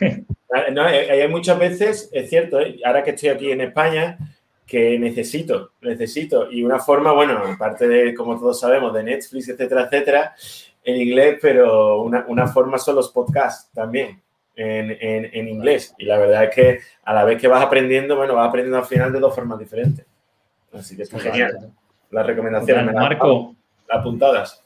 [0.72, 2.80] no, hay, muchas veces, es cierto, ¿eh?
[2.84, 4.18] ahora que estoy aquí en España,
[4.66, 6.50] que necesito, necesito.
[6.50, 10.34] Y una forma, bueno, aparte de, como todos sabemos, de Netflix, etcétera, etcétera,
[10.82, 14.22] en inglés, pero una, una forma son los podcasts también
[14.56, 14.90] en,
[15.32, 15.94] en, inglés.
[15.98, 18.86] Y la verdad es que a la vez que vas aprendiendo, bueno, vas aprendiendo al
[18.86, 20.06] final de dos formas diferentes.
[20.72, 21.72] Así que es genial.
[22.10, 23.54] Las recomendaciones, Marco.
[23.88, 24.60] apuntadas.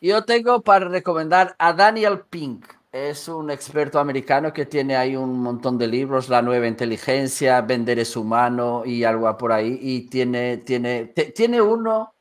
[0.00, 5.40] Yo tengo para recomendar a Daniel Pink es un experto americano que tiene ahí un
[5.40, 9.78] montón de libros, La nueva inteligencia, Vender es humano y algo por ahí.
[9.80, 12.12] Y tiene, tiene, tiene uno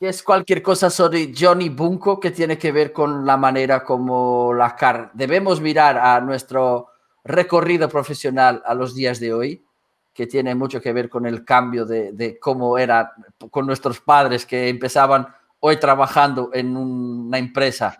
[0.00, 4.52] que es cualquier cosa sobre Johnny Bunko que tiene que ver con la manera como
[4.52, 6.88] la car debemos mirar a nuestro
[7.22, 9.64] recorrido profesional a los días de hoy,
[10.12, 13.12] que tiene mucho que ver con el cambio de, de cómo era
[13.50, 15.28] con nuestros padres que empezaban
[15.60, 17.96] hoy trabajando en una empresa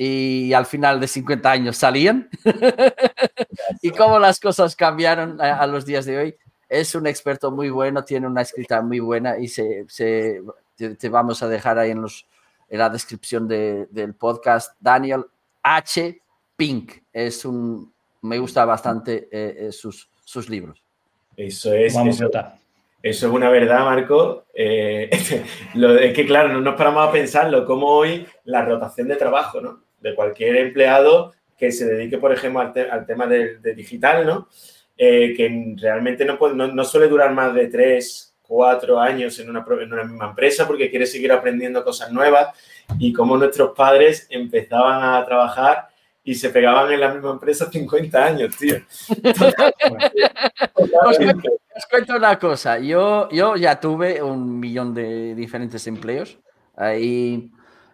[0.00, 2.30] y al final de 50 años salían
[3.82, 6.36] y cómo las cosas cambiaron a, los días de hoy.
[6.68, 10.40] Es un experto muy bueno, tiene una escrita muy buena y se, se
[10.76, 12.26] te, vamos a dejar ahí en, los,
[12.68, 14.76] en la descripción del podcast.
[14.78, 15.24] Daniel
[15.64, 16.22] H.
[16.54, 17.92] Pink es un,
[18.22, 20.80] me gusta bastante eh, eh, sus, sus libros.
[21.36, 21.94] Eso es.
[21.94, 22.30] Vamos eso,
[23.02, 24.44] eso es una verdad, Marco.
[24.54, 25.10] Eh,
[25.74, 29.60] lo, es que, claro, no nos paramos a pensarlo, como hoy la rotación de trabajo,
[29.60, 29.87] ¿no?
[30.00, 34.48] De cualquier empleado que se dedique, por ejemplo, al, tema de, digital, ¿no?
[34.96, 39.64] Eh, que realmente no, puede, no, suele durar más de tres, cuatro años en una,
[39.80, 42.48] en una misma empresa porque quiere seguir aprendiendo cosas nuevas
[42.98, 45.88] y como nuestros padres empezaban a trabajar
[46.24, 48.76] y se pegaban en la misma empresa 50 años, tío.
[51.06, 51.18] os,
[51.90, 56.38] cuento, una cosa, yo, yo ya tuve un millón de diferentes empleos
[57.00, 57.50] y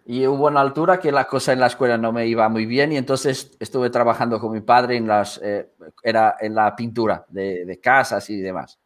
[0.07, 2.91] y hubo una altura que la cosa en la escuela no me iba muy bien
[2.91, 5.71] y entonces estuve trabajando con mi padre en, las, eh,
[6.03, 8.79] era en la pintura de, de, casas y demás.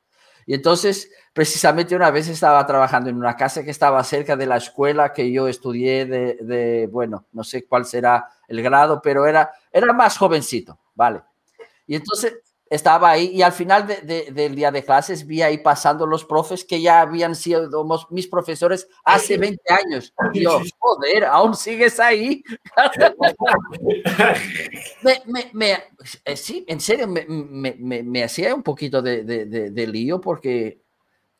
[0.45, 4.57] Y entonces, precisamente una vez estaba trabajando en una casa que estaba cerca de la
[4.57, 9.51] escuela que yo estudié de, de bueno, no sé cuál será el grado, pero era,
[9.73, 11.21] era más jovencito, ¿vale?
[11.85, 12.37] Y entonces
[12.69, 16.79] estaba ahí y al final del día de clases vi ahí pasando los profes que
[16.79, 17.67] ya habían sido
[18.11, 20.13] mis profesores hace 20 años.
[20.33, 22.43] Y yo, joder, aún sigues ahí.
[25.53, 25.83] me,
[26.25, 30.83] eh, sí, en serio, me, hacía un poquito de, lío porque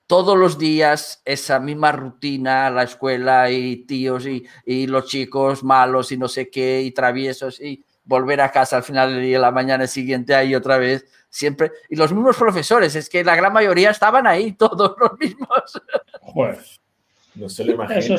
[0.08, 6.12] todos los días esa misma rutina, la escuela y tíos y, y los chicos malos
[6.12, 9.52] y no sé qué y traviesos y volver a casa al final del día, la
[9.52, 13.92] mañana siguiente ahí otra vez siempre, y los mismos profesores, es que la gran mayoría
[13.92, 15.82] estaban ahí, todos los mismos.
[17.36, 18.18] No se lo imagina.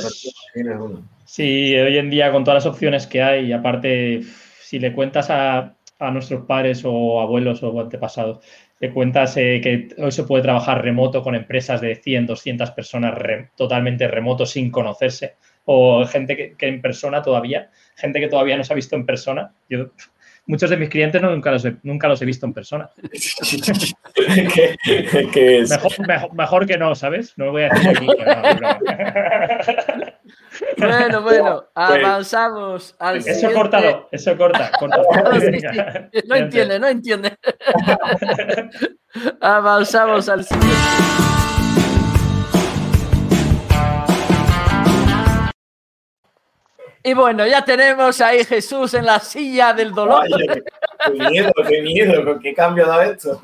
[1.25, 4.23] Sí, hoy en día con todas las opciones que hay, aparte,
[4.63, 5.75] si le cuentas a,
[6.13, 8.43] nuestros padres o abuelos o antepasados,
[8.79, 13.19] le cuentas eh, que hoy se puede trabajar remoto con empresas de 100, 200 personas
[13.55, 15.35] totalmente remoto sin conocerse,
[15.73, 19.07] o gente que, que, en persona todavía, gente que todavía no se ha visto en
[19.07, 19.53] persona.
[19.69, 19.93] Yo
[20.47, 22.91] muchos de mis clientes nunca, los he, nunca los he visto en persona.
[26.33, 27.39] Mejor, que no, ¿sabes?
[27.39, 28.07] No lo voy a decir aquí.
[30.77, 33.55] bueno, bueno, pues, avanzamos al Eso siguiente.
[33.55, 34.73] cortado, eso corta.
[34.77, 35.03] corta.
[36.27, 37.37] No entiende, no entiende.
[39.41, 41.40] avanzamos al siguiente.
[47.03, 50.25] Y bueno, ya tenemos ahí Jesús en la silla del dolor.
[51.05, 53.41] qué miedo, qué miedo, con qué cambio da esto.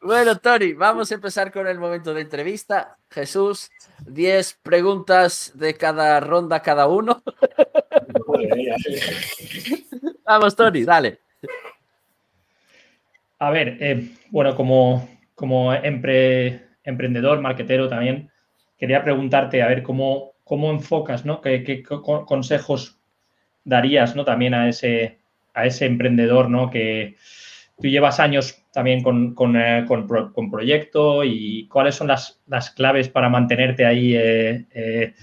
[0.00, 2.96] Bueno, Tony, vamos a empezar con el momento de entrevista.
[3.10, 3.70] Jesús,
[4.06, 7.22] 10 preguntas de cada ronda cada uno.
[10.24, 11.20] vamos, Tony, dale.
[13.38, 18.28] A ver, eh, bueno, como, como emprendedor, marquetero también,
[18.78, 21.40] quería preguntarte, a ver, cómo, cómo enfocas, ¿no?
[21.40, 21.82] ¿Qué,
[22.26, 22.98] consejos
[23.64, 24.24] darías, ¿no?
[24.24, 25.18] También a ese,
[25.54, 26.70] a ese emprendedor, ¿no?
[26.70, 27.16] Que
[27.80, 29.86] tú llevas años también con, con, eh,
[30.50, 32.40] proyecto y cuáles son las,
[32.74, 35.14] claves para mantenerte ahí eh,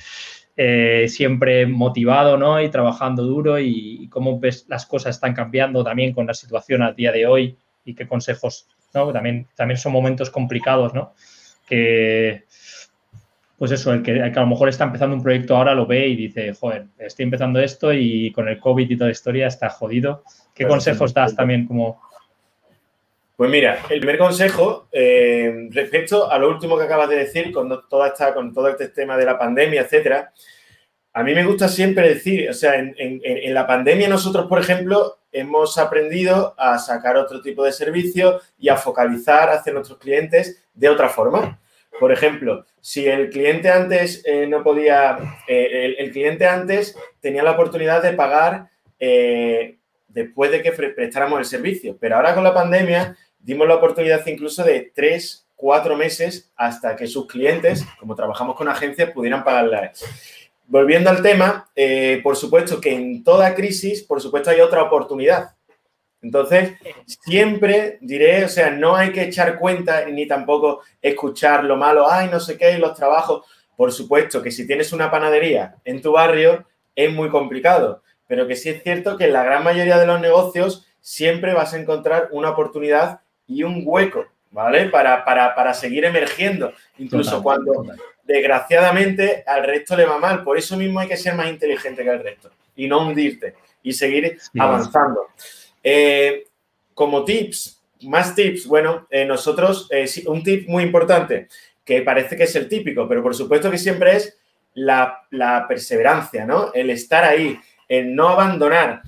[0.62, 2.62] eh, siempre motivado, ¿no?
[2.62, 6.98] Y trabajando duro y, cómo ves las cosas están cambiando también con la situación al
[6.98, 7.56] día de hoy
[7.86, 9.14] y qué consejos, ¿no?
[9.14, 11.14] También, también son momentos complicados, ¿no?
[11.66, 12.44] Que,
[13.60, 16.16] pues eso, el que, a lo mejor está empezando un proyecto ahora lo ve y
[16.16, 20.24] dice, joder, estoy empezando esto y con el COVID y toda la historia está jodido.
[20.56, 22.02] ¿Qué consejos das también como...
[23.36, 27.70] Pues mira, el primer consejo, eh, respecto a lo último que acabas de decir, con,
[27.90, 30.32] toda esta, con todo este tema de la pandemia, etcétera,
[31.12, 35.20] a mí me gusta siempre decir, o sea, en, en, la pandemia nosotros, por ejemplo,
[35.34, 40.88] hemos aprendido a sacar otro tipo de servicios y a focalizar hacia nuestros clientes de
[40.88, 41.60] otra forma.
[42.00, 47.52] Por ejemplo, si el cliente antes eh, no podía, eh, el, cliente antes tenía la
[47.52, 48.70] oportunidad de pagar
[49.00, 49.78] eh,
[50.08, 54.64] después de que prestáramos el servicio, pero ahora con la pandemia dimos la oportunidad incluso
[54.64, 59.92] de tres, cuatro meses hasta que sus clientes, como trabajamos con agencias, pudieran pagarla.
[60.68, 61.70] Volviendo al tema,
[62.24, 65.50] por supuesto que en toda crisis, por supuesto hay otra oportunidad.
[66.22, 66.74] Entonces,
[67.06, 72.30] siempre diré, o sea, no hay que echar cuenta ni tampoco escuchar lo malo, ay,
[72.30, 73.46] no sé qué, los trabajos.
[73.78, 76.66] Por supuesto que si tienes una panadería en tu barrio
[76.96, 80.20] es muy complicado, pero que sí es cierto que en la gran mayoría de los
[80.20, 84.90] negocios siempre vas a encontrar una oportunidad y un hueco, ¿vale?
[84.90, 87.86] Para, para, seguir emergiendo, incluso cuando
[88.24, 90.44] desgraciadamente al resto le va mal.
[90.44, 93.94] Por eso mismo hay que ser más inteligente que el resto y no hundirte y
[93.94, 95.28] seguir avanzando.
[95.84, 96.46] Eh,
[96.94, 101.48] como tips, más tips, bueno, eh, nosotros, eh, un tip muy importante,
[101.86, 104.38] que parece que es el típico, pero por supuesto que siempre es
[104.74, 105.26] la,
[105.68, 106.72] perseverancia, ¿no?
[106.74, 107.58] El estar ahí,
[107.88, 109.02] el no abandonar.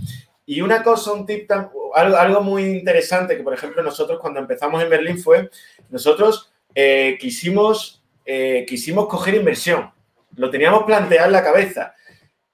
[0.46, 4.82] Y una cosa, un tip, algo, algo, muy interesante que, por ejemplo, nosotros cuando empezamos
[4.82, 5.50] en Berlín fue,
[5.90, 6.52] nosotros
[7.20, 8.02] quisimos,
[8.68, 9.92] quisimos coger inversión,
[10.36, 11.94] lo teníamos planteado en la cabeza,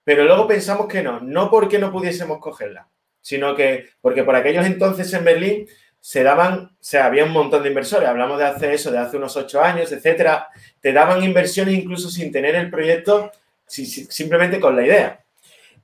[0.03, 2.87] pero luego pensamos que no, no porque no pudiésemos cogerla,
[3.27, 5.67] sino que, porque por aquellos entonces en Berlín
[5.99, 9.17] se daban, o sea, había un montón de inversores, hablamos de hace eso, de hace
[9.17, 10.47] unos ocho años, etcétera,
[10.79, 13.33] te daban inversiones incluso sin tener el proyecto,
[13.67, 15.25] simplemente con la idea.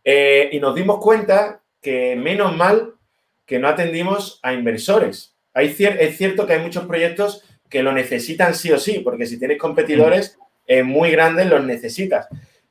[0.06, 2.94] Eh, y nos dimos cuenta que menos mal
[3.46, 5.36] que no atendimos a inversores.
[5.54, 9.38] Hay es cierto que hay muchos proyectos que lo necesitan sí o sí, porque si
[9.38, 12.30] tienes competidores eh, muy grandes los necesitas.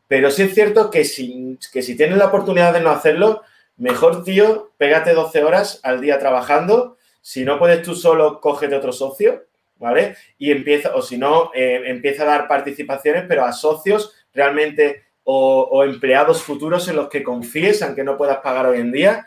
[0.09, 3.43] Pero sí es cierto que si, que si tienes la oportunidad de no hacerlo,
[3.77, 6.99] Mejor, tío, pégate 12 horas al día trabajando.
[7.21, 9.45] Si no puedes tú solo, cógete otro socio,
[9.77, 10.17] ¿vale?
[10.39, 15.85] Y empieza, o si no, eh, empieza a dar participaciones, pero a socios realmente o,
[15.85, 19.27] empleados futuros en los que confíes, aunque no puedas pagar hoy en día,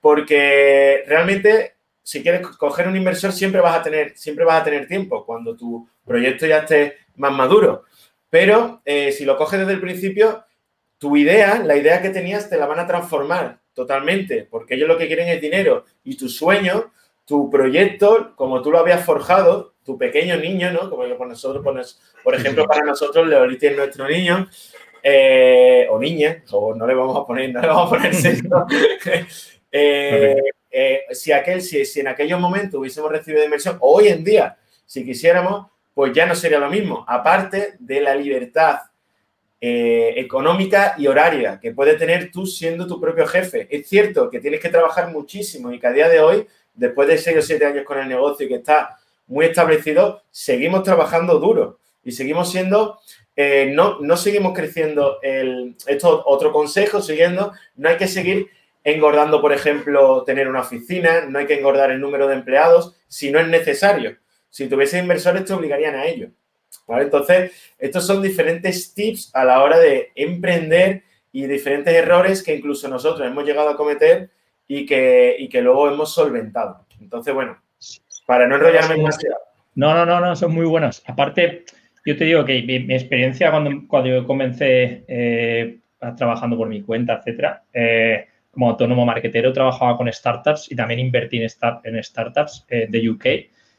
[0.00, 4.86] porque realmente si quieres coger un inversor siempre vas a tener, siempre vas a tener
[4.86, 7.84] tiempo cuando tu proyecto ya esté más maduro.
[8.28, 10.44] Pero eh, si lo coges desde el principio,
[10.98, 14.96] tu idea, la idea que tenías, te la van a transformar totalmente, porque ellos lo
[14.96, 16.92] que quieren es dinero y tu sueño,
[17.24, 20.88] tu proyecto, como tú lo habías forjado, tu pequeño niño, ¿no?
[20.88, 21.62] Como por nosotros,
[22.22, 24.48] por ejemplo, para nosotros, Leoliti es nuestro niño,
[25.02, 28.66] eh, o niña, o no le vamos a poner, no le vamos a poner sexo.
[29.76, 30.36] Eh,
[30.70, 34.56] eh, si, aquel, si, si, en aquellos momentos hubiésemos recibido inversión, hoy en día,
[34.86, 37.04] si quisiéramos, pues ya no sería lo mismo.
[37.08, 38.78] Aparte de la libertad
[39.66, 43.66] económica y horaria que puedes tener tú siendo tu propio jefe.
[43.70, 47.18] Es cierto que tienes que trabajar muchísimo y que a día de hoy, después de
[47.18, 51.78] 6 o 7 años con el negocio y que está muy establecido, seguimos trabajando duro
[52.04, 52.98] y seguimos siendo
[53.36, 55.18] eh, no, no seguimos creciendo.
[55.22, 58.48] El, esto otro consejo, siguiendo, no hay que seguir
[58.84, 63.30] engordando, por ejemplo, tener una oficina, no hay que engordar el número de empleados si
[63.30, 64.18] no es necesario.
[64.50, 66.28] Si tuviese inversores te obligarían a ello.
[66.88, 72.88] Entonces, estos son diferentes tips a la hora de emprender y diferentes errores que incluso
[72.88, 74.30] nosotros hemos llegado a cometer
[74.68, 76.86] y que, y que luego hemos solventado.
[77.00, 77.58] Entonces, bueno,
[78.26, 79.36] para no enrollarme demasiado.
[79.74, 81.02] No, no, no, no, son muy buenos.
[81.06, 81.64] Aparte,
[82.04, 85.78] yo te digo que mi, experiencia cuando, cuando yo comencé eh,
[86.16, 91.42] trabajando por mi cuenta, etcétera, eh, como autónomo marketero, trabajaba con startups y también invertí
[91.42, 91.48] en,
[91.84, 93.26] en startups eh, de UK.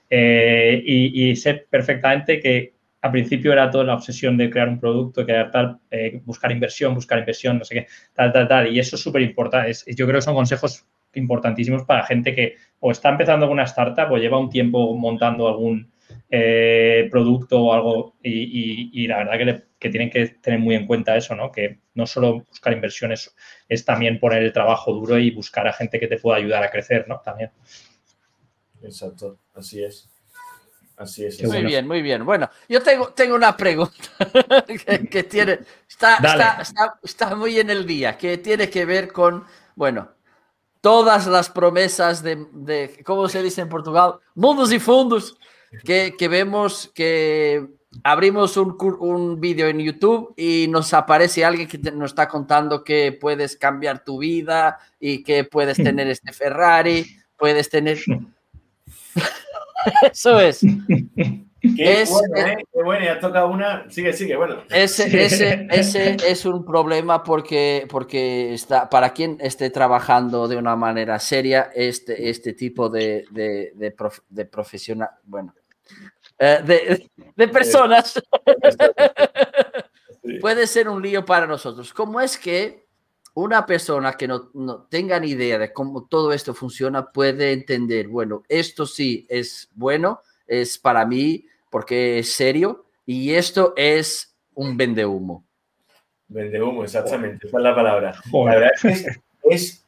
[0.10, 2.75] Y, sé perfectamente que
[3.06, 5.80] al principio era toda la obsesión de crear un producto, crear tal,
[6.24, 8.74] buscar inversión, buscar inversión, no sé qué, tal, tal, tal.
[8.74, 9.72] Y eso es súper importante.
[9.94, 14.12] Yo creo que son consejos importantísimos para gente que o está empezando con una startup
[14.12, 15.92] o lleva un tiempo montando algún,
[16.32, 21.36] eh, producto o algo y, la verdad que, tienen que tener muy en cuenta eso,
[21.36, 21.52] ¿no?
[21.52, 23.36] Que no solo buscar inversiones,
[23.70, 26.72] es también poner el trabajo duro y buscar a gente que te pueda ayudar a
[26.72, 27.22] crecer, ¿no?
[27.24, 27.52] También.
[28.82, 30.10] Exacto, así es.
[30.98, 31.44] Así es.
[31.44, 32.26] Muy bien, muy bien.
[32.26, 33.94] Bueno, yo tengo, tengo una pregunta
[35.12, 36.62] que, tiene, está,
[37.04, 39.44] está, muy en el día, que tiene que ver con,
[39.76, 40.10] bueno,
[40.80, 44.20] todas las promesas de, de ¿cómo se dice en Portugal?
[44.36, 45.38] Mundos y fundos
[45.84, 47.68] que, vemos que
[48.04, 53.18] abrimos un, un vídeo en YouTube y nos aparece alguien que nos está contando que
[53.20, 57.06] puedes cambiar tu vida y que puedes tener este Ferrari,
[57.38, 58.00] puedes tener...
[60.12, 60.62] Eso es.
[61.76, 62.58] Qué es, bueno, ¿eh?
[62.72, 63.90] Qué bueno, ya toca una.
[63.90, 64.64] Sigue, sigue, bueno.
[64.70, 70.76] Ese, ese, ese es un problema porque, porque está, para quien esté trabajando de una
[70.76, 73.96] manera seria, este, este tipo de, de, de,
[74.30, 75.54] de profesional, bueno,
[76.38, 78.22] eh, de, personas,
[80.42, 81.94] puede ser un lío para nosotros.
[81.94, 82.85] ¿Cómo es que
[83.36, 88.44] una persona que no, tenga ni idea de cómo todo esto funciona puede entender, bueno,
[88.50, 95.06] esto sí es bueno, es para mí porque es serio y esto es un vende
[95.06, 95.46] humo?
[96.28, 98.16] Vende humo, exactamente, esa es la palabra.
[98.34, 99.06] La verdad es
[99.50, 99.86] es,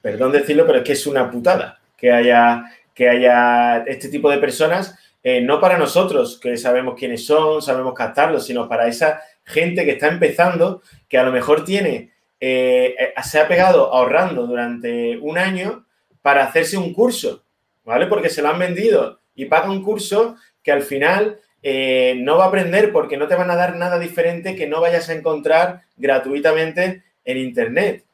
[0.00, 2.64] perdón decirlo, pero es que es una putada que haya,
[2.94, 7.92] que haya este tipo de personas eh, no para nosotros, que sabemos quiénes son, sabemos
[7.94, 13.22] captarlos, sino para esa gente que está empezando, que a lo mejor tiene, eh, eh,
[13.22, 15.86] se ha pegado ahorrando durante un año
[16.22, 17.44] para hacerse un curso,
[17.84, 18.06] ¿vale?
[18.06, 22.48] Porque se lo han vendido y paga un curso que al final no va a
[22.48, 27.02] aprender porque no te van a dar nada diferente que no vayas a encontrar gratuitamente
[27.24, 28.04] en Internet.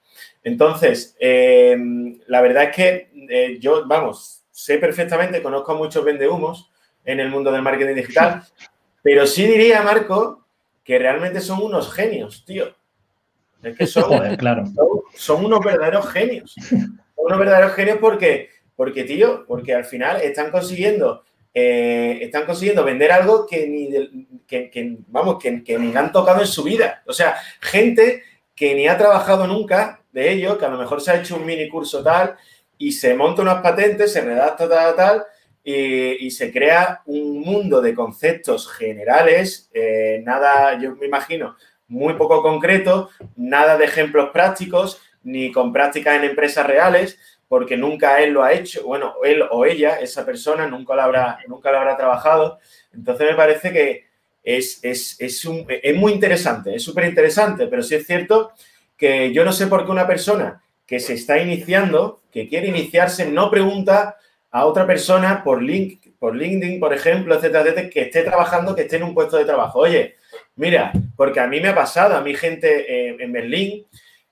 [0.42, 6.70] Entonces, la verdad es que yo, vamos, sé perfectamente, conozco a muchos vendehumos
[7.04, 8.42] en el mundo del marketing digital.
[9.02, 10.46] Pero sí diría, Marco,
[10.82, 12.74] que realmente son unos genios, tío.
[13.64, 14.64] Es que son, claro.
[15.14, 16.54] son, unos verdaderos genios.
[16.68, 22.84] Son unos verdaderos genios porque, porque tío, porque al final están consiguiendo, eh, están consiguiendo
[22.84, 23.90] vender algo que ni,
[24.46, 27.02] que, vamos, que, que ni han tocado en su vida.
[27.06, 28.22] O sea, gente
[28.54, 31.46] que ni ha trabajado nunca de ello, que a lo mejor se ha hecho un
[31.46, 32.36] mini curso tal
[32.78, 35.24] y se monta unas patentes, se redacta tal, tal,
[35.64, 41.56] y, se crea un mundo de conceptos generales, eh, nada, yo me imagino,
[41.95, 47.18] muy poco concreto, nada de ejemplos prácticos, ni con prácticas en empresas reales,
[47.49, 51.38] porque nunca él lo ha hecho, bueno, él o ella, esa persona, nunca lo habrá,
[51.47, 52.59] nunca lo habrá trabajado.
[52.92, 54.07] Entonces me parece que
[54.42, 58.53] es, es, es, es muy interesante, es súper interesante, pero sí es cierto
[58.97, 63.26] que yo no sé por qué una persona que se está iniciando, que quiere iniciarse,
[63.30, 64.16] no pregunta
[64.51, 68.82] a otra persona por, link, por LinkedIn, por ejemplo, etcétera, etcétera, que esté trabajando, que
[68.82, 69.80] esté en un puesto de trabajo.
[69.80, 70.16] Oye,
[70.57, 73.86] mira, porque a mí me ha pasado, a mi gente en Berlín,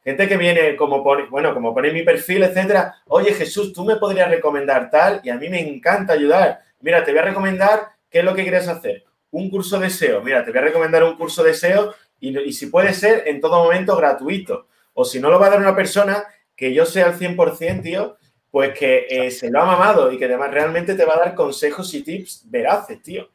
[0.04, 2.96] Gente que viene como pone, bueno, como pone mi perfil, etcétera.
[3.06, 6.60] Oye, Jesús, tú me podrías recomendar tal y a mí me encanta ayudar.
[6.80, 9.04] Mira, te voy a recomendar qué es lo que quieres hacer.
[9.30, 10.20] Un curso de SEO.
[10.22, 13.40] Mira, te voy a recomendar un curso de SEO y, y si puede ser en
[13.40, 14.66] todo momento gratuito.
[14.92, 16.24] O si no lo va a dar una persona
[16.56, 18.16] que yo sea al 100%, tío,
[18.50, 21.34] pues que eh, se lo ha mamado y que además realmente te va a dar
[21.36, 23.30] consejos y tips veraces, tío.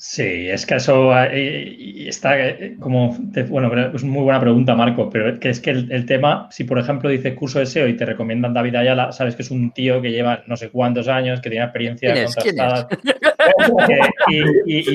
[0.00, 3.16] Sí, es que eso eh, está eh, como,
[3.48, 7.10] bueno, es muy buena pregunta, Marco, pero que es que el, tema, si por ejemplo
[7.10, 10.12] dices curso de SEO y te recomiendan David Ayala, sabes que es un tío que
[10.12, 12.86] lleva no sé cuántos años, que tiene experiencia contrastada
[14.28, 14.94] y,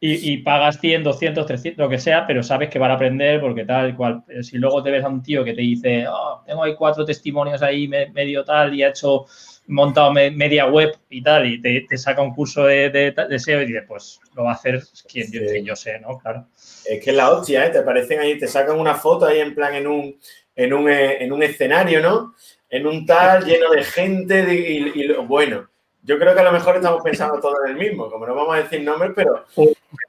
[0.00, 3.66] y, pagas 100, 200, 300, lo que sea, pero sabes que van a aprender porque
[3.66, 4.22] tal cual.
[4.40, 7.62] Si luego te ves a un tío que te dice, oh, tengo ahí cuatro testimonios
[7.62, 9.26] ahí medio tal y ha hecho
[9.66, 13.84] montado media web y tal, y te, saca un curso de, de, SEO y dices,
[13.86, 15.30] pues lo va a hacer quien,
[15.64, 16.18] yo, sé, ¿no?
[16.18, 16.46] Claro.
[16.84, 17.70] Es que es la hostia, ¿eh?
[17.70, 20.18] Te aparecen ahí, te sacan una foto ahí en plan en un,
[20.54, 22.34] en un, eh, en un escenario, ¿no?
[22.68, 25.68] En un tal lleno de gente y, bueno.
[26.06, 28.54] Yo creo que a lo mejor estamos pensando todo en el mismo, como no vamos
[28.54, 29.46] a decir nombres, pero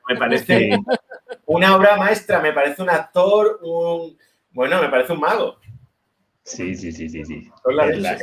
[0.09, 0.77] me parece
[1.45, 4.17] una obra maestra, me parece un actor, un
[4.51, 5.57] bueno, me parece un mago.
[6.45, 7.49] Sí, sí, sí, sí, sí.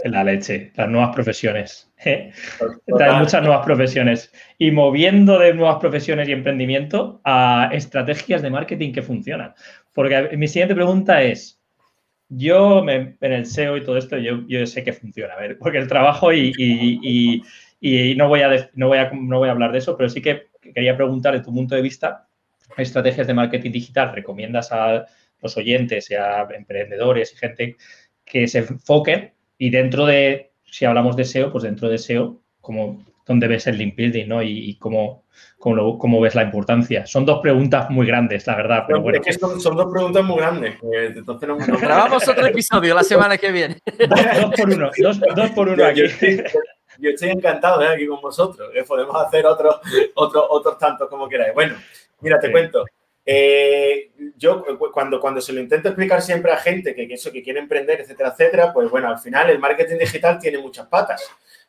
[0.04, 1.92] La, leche, las nuevas profesiones.
[1.98, 4.32] Trae muchas nuevas profesiones.
[4.58, 9.54] Y moviendo de nuevas profesiones y emprendimiento a estrategias de marketing que funcionan.
[9.92, 11.60] Porque mi siguiente pregunta es,
[12.28, 15.78] yo en el SEO y todo esto, yo, yo sé que funciona, a ver, porque
[15.78, 19.78] el trabajo y, y, no, voy a, no, voy a, no voy a hablar de
[19.78, 22.28] eso, pero sí que quería preguntar de tu punto de vista,
[22.76, 25.06] estrategias de marketing digital recomiendas a
[25.42, 27.76] los oyentes y a emprendedores y gente
[28.24, 33.04] que se enfoquen y dentro de, si hablamos de SEO, pues dentro de SEO, como
[33.26, 34.42] dónde ves el link building, ¿no?
[34.42, 35.24] Y, cómo,
[35.58, 37.06] cómo, ves la importancia.
[37.06, 38.84] Son dos preguntas muy grandes, la verdad.
[38.86, 39.20] Pero bueno.
[39.24, 40.74] Es que son, dos preguntas muy grandes.
[40.82, 43.78] Entonces no, Grabamos otro episodio la semana que viene.
[44.40, 44.90] dos, por uno,
[45.36, 46.02] dos, por uno aquí.
[46.98, 48.70] Yo estoy, encantado de aquí con vosotros.
[48.86, 49.76] Podemos hacer otros
[50.14, 51.54] otro, otros tantos como queráis.
[51.54, 51.74] Bueno,
[52.20, 52.84] mira, te cuento.
[53.24, 57.60] Eh, yo cuando, cuando se lo intento explicar siempre a gente que, eso, que quiere
[57.60, 61.22] emprender, etcétera, etcétera, pues bueno, al final el marketing digital tiene muchas patas.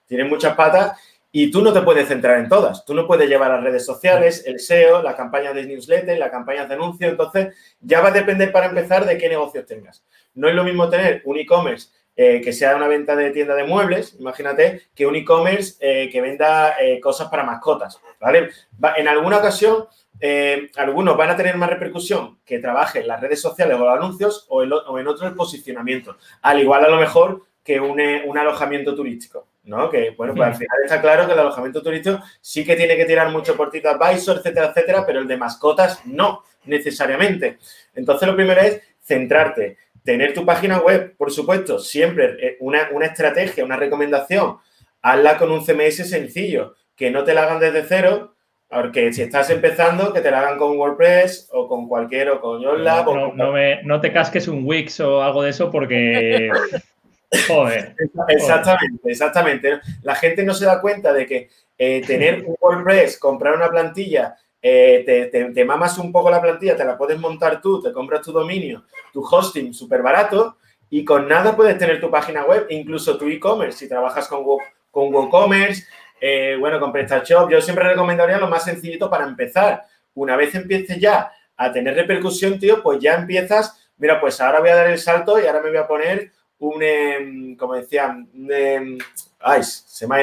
[0.05, 0.99] Tiene muchas patas
[1.31, 2.85] y tú no te puedes centrar en todas.
[2.85, 6.65] Tú no puedes llevar las redes sociales, el SEO, la campaña de newsletter, la campaña
[6.65, 7.07] de anuncio.
[7.07, 10.03] Entonces, ya va a depender para empezar de qué negocios tengas.
[10.35, 13.63] No es lo mismo tener un e-commerce eh, que sea una venta de tienda de
[13.63, 18.49] muebles, imagínate, que un e-commerce eh, que venda cosas para mascotas, ¿vale?
[18.97, 19.87] en alguna ocasión
[20.25, 23.93] eh, algunos van a tener más repercusión que trabajen en las redes sociales o los
[23.93, 26.15] anuncios o en, o otro posicionamiento.
[26.43, 29.89] Al igual a lo mejor que un, un alojamiento turístico, ¿no?
[29.89, 33.03] Que, bueno, pues al final está claro que el alojamiento turístico sí que tiene que
[33.03, 37.57] tirar mucho por TripAdvisor, etcétera, etcétera, pero el de mascotas no necesariamente.
[37.93, 43.07] Entonces, lo primero es centrarte, tener tu página web, por supuesto, siempre eh, una, una
[43.07, 44.55] estrategia, una recomendación,
[45.01, 48.32] hazla con un CMS sencillo, que no te la hagan desde cero,
[48.73, 52.61] porque si estás empezando, que te la hagan con WordPress o con cualquier o con
[52.61, 53.05] YoLab.
[53.35, 53.53] No,
[53.83, 56.49] no, te casques un Wix o algo de eso porque.
[57.47, 57.95] Joder.
[58.27, 59.79] Exactamente, exactamente.
[60.03, 64.35] La gente no se da cuenta de que eh, tener un WordPress, comprar una plantilla,
[64.65, 68.31] eh, te, mamas un poco la plantilla, te la puedes montar tú, te compras tu
[68.31, 70.57] dominio, tu hosting súper barato
[70.89, 74.45] y con nada puedes tener tu página web, incluso tu e-commerce, si trabajas con,
[74.89, 75.83] con WooCommerce,
[76.25, 79.83] eh, bueno, con PrestaShop, yo siempre recomendaría lo más sencillito para empezar.
[80.13, 84.69] Una vez empieces ya a tener repercusión, tío, pues ya empiezas, mira, pues ahora voy
[84.69, 88.49] a dar el salto y ahora me voy a poner un, em, como decían, un,
[88.53, 88.97] em,
[89.41, 89.63] ay,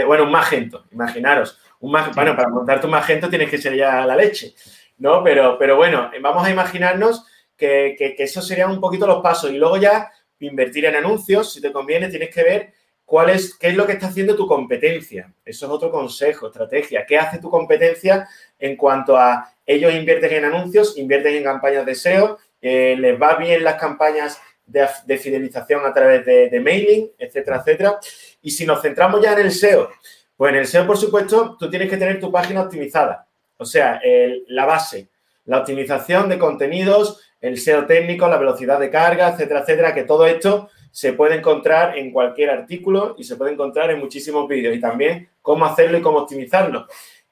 [0.07, 1.59] bueno, un magento, imaginaros.
[1.81, 4.55] Un Bueno, para montarte un magento tienes que ser ya la leche,
[4.97, 5.23] ¿no?
[5.23, 7.27] Pero, pero bueno, vamos a imaginarnos
[7.59, 11.53] que, que, que eso serían un poquito los pasos y luego ya invertir en anuncios,
[11.53, 12.73] si te conviene, tienes que ver
[13.11, 15.35] ¿Cuál es, ¿Qué es lo que está haciendo tu competencia?
[15.45, 17.05] Eso es otro consejo, estrategia.
[17.05, 21.97] ¿Qué hace tu competencia en cuanto a ellos invierten en anuncios, invierten en campañas de
[21.97, 27.99] SEO, eh, les va bien las campañas de, fidelización a través de, mailing, etcétera, etcétera?
[28.43, 29.91] Y si nos centramos ya en el SEO,
[30.37, 33.27] pues en el SEO, por supuesto, tú tienes que tener tu página optimizada.
[33.57, 34.01] O sea,
[34.47, 35.09] la base,
[35.47, 40.27] la optimización de contenidos, el SEO técnico, la velocidad de carga, etcétera, etcétera, que todo
[40.27, 44.81] esto se puede encontrar en cualquier artículo y se puede encontrar en muchísimos vídeos y
[44.81, 46.87] también cómo hacerlo y cómo optimizarlo.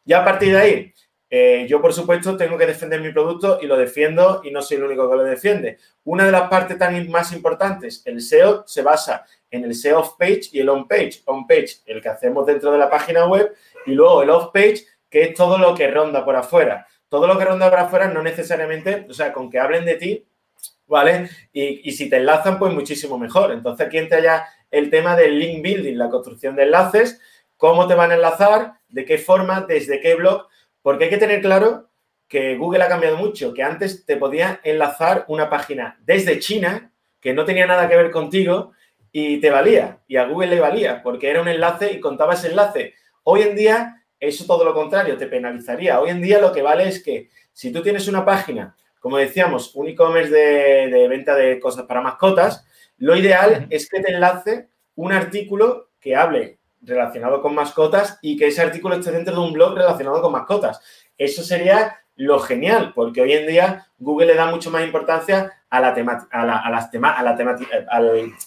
[0.05, 0.93] Ya a partir de ahí,
[1.31, 4.79] eh, yo por supuesto tengo que defender mi producto y lo defiendo y no soy
[4.79, 5.79] el único que lo defiende.
[6.05, 10.51] Una de las partes tan más importantes, el SEO se basa en el SEO off-page
[10.53, 11.23] y el on-page.
[11.27, 13.55] On-page, el que hacemos dentro de la página web
[13.87, 16.87] y luego el off-page, que es todo lo que ronda por afuera.
[17.09, 20.27] Todo lo que ronda por afuera no necesariamente, o sea, con que hablen de ti,
[20.89, 21.29] ¿vale?
[21.53, 23.53] Y, si te enlazan, pues muchísimo mejor.
[23.53, 27.21] Entonces aquí entra ya el tema del link building, la construcción de enlaces,
[27.57, 30.47] cómo te van a enlazar, de qué forma, desde qué blog,
[30.83, 31.89] porque hay que tener claro
[32.27, 37.33] que Google ha cambiado mucho, que antes te podía enlazar una página desde China, que
[37.33, 38.73] no tenía nada que ver contigo,
[39.11, 42.49] y te valía, y a Google le valía, porque era un enlace y contaba ese
[42.49, 42.95] enlace.
[43.25, 46.01] Hoy en día, eso todo lo contrario, te penalizaría.
[46.01, 49.75] Hoy en día lo que vale es que si tú tienes una página como decíamos,
[49.75, 52.67] un e-commerce de, venta de cosas para mascotas,
[52.99, 58.49] lo ideal es que te enlace un artículo que hable relacionado con mascotas y que
[58.49, 60.81] ese artículo esté dentro de un blog relacionado con mascotas.
[61.17, 65.81] Eso sería lo genial, porque hoy en día Google le da mucho más importancia a
[65.81, 67.87] la temática, a la, a las a la temática,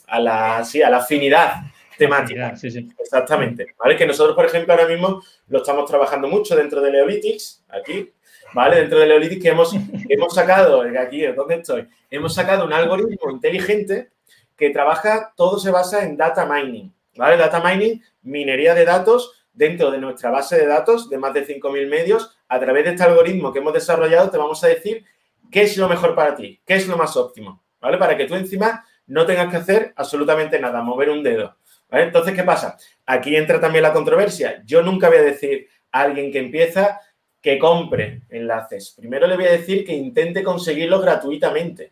[0.08, 1.62] a la, sí, a la afinidad
[1.98, 2.56] temática.
[2.56, 2.90] Sí, sí.
[3.00, 3.76] Exactamente.
[3.78, 3.96] ¿Vale?
[3.96, 8.12] Que nosotros, por ejemplo, ahora mismo lo estamos trabajando mucho dentro de Leolitics, aquí,
[8.54, 8.78] ¿vale?
[8.78, 9.74] Dentro de Leolitics que hemos,
[10.10, 11.88] hemos sacado, aquí, ¿dónde estoy?
[12.10, 14.10] Hemos sacado un algoritmo inteligente
[14.58, 17.38] que trabaja, todo se basa en data mining, ¿vale?
[17.38, 21.88] Data mining, minería de datos dentro de nuestra base de datos de más de 5.000
[21.88, 22.38] medios.
[22.48, 25.06] A través de este algoritmo que hemos desarrollado te vamos a decir
[25.50, 27.98] qué es lo mejor para ti, qué es lo más óptimo, ¿vale?
[27.98, 31.58] Para que tú encima no tengas que hacer absolutamente nada, mover un dedo.
[31.90, 32.06] ¿vale?
[32.06, 32.78] Entonces, ¿qué pasa?
[33.06, 34.64] Aquí entra también la controversia.
[34.66, 37.00] Yo nunca voy a decir a alguien que empieza
[37.42, 38.94] que compre enlaces.
[38.98, 41.92] Primero le voy a decir que intente conseguirlo gratuitamente.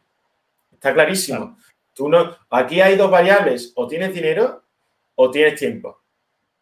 [0.71, 1.57] Está clarísimo.
[1.93, 4.63] Tú no, aquí hay dos variables, o tienes dinero
[5.15, 5.99] o tienes tiempo.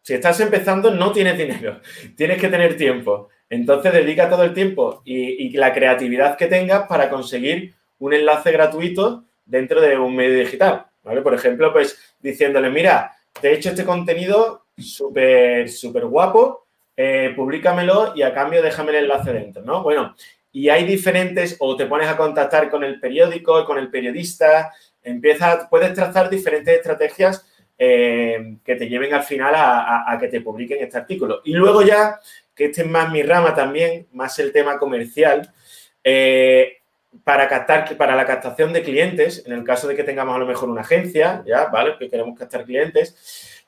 [0.02, 1.80] Si estás empezando, no tienes dinero,
[2.16, 3.28] tienes que tener tiempo.
[3.50, 9.24] Entonces, dedica todo el tiempo y, la creatividad que tengas para conseguir un enlace gratuito
[9.44, 10.86] dentro de un medio digital.
[11.02, 11.22] ¿vale?
[11.22, 16.67] Por ejemplo, pues diciéndole, mira, te he hecho este contenido súper, súper guapo,
[17.00, 19.84] eh, públicamelo y a cambio déjame el enlace dentro, ¿no?
[19.84, 20.16] Bueno,
[20.50, 24.72] y hay diferentes, o te pones a contactar con el periódico, con el periodista,
[25.04, 27.46] empiezas, puedes trazar diferentes estrategias
[27.78, 31.40] eh, que te lleven al final a, que te publiquen este artículo.
[31.44, 32.18] Y luego ya,
[32.52, 35.52] que este es más mi rama también, más el tema comercial,
[36.02, 36.78] eh,
[37.22, 40.46] para captar, para la captación de clientes, en el caso de que tengamos a lo
[40.46, 41.94] mejor una agencia, ya, ¿vale?
[41.96, 43.62] Que queremos captar clientes,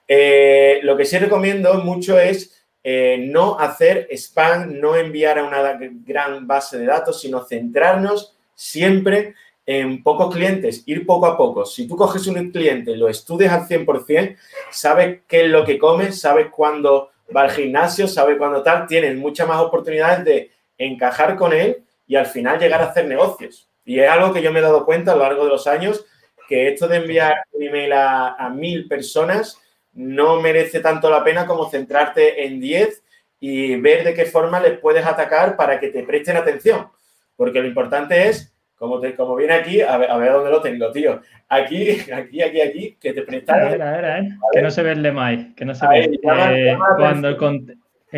[0.83, 6.47] lo que sí recomiendo mucho es eh, no hacer spam, no enviar a una gran
[6.47, 9.35] base de datos, sino centrarnos siempre
[9.67, 11.67] en pocos clientes, ir poco a poco.
[11.67, 14.37] Si tú coges un cliente, lo estudias al 100%,
[14.71, 19.17] sabes qué es lo que come, sabes cuándo va al gimnasio, sabes cuándo tal, tienes
[19.17, 23.69] muchas más oportunidades de encajar con él y al final llegar a hacer negocios.
[23.85, 26.05] Y es algo que yo me he dado cuenta a lo largo de los años,
[26.49, 29.61] que esto de enviar un email a mil personas
[30.01, 33.03] no merece tanto la pena como centrarte en 10
[33.41, 36.89] y ver de qué forma les puedes atacar para que te presten atención.
[37.37, 40.63] Porque lo importante es, como, te, como viene aquí, a ver, a ver dónde lo
[40.63, 41.21] tengo, tío.
[41.49, 43.75] Aquí, aquí, aquí, aquí, que te prestan.
[43.75, 44.29] ¿eh?
[44.53, 46.05] Que no se ve el que no se ve.
[46.05, 47.37] Eh, cuando el,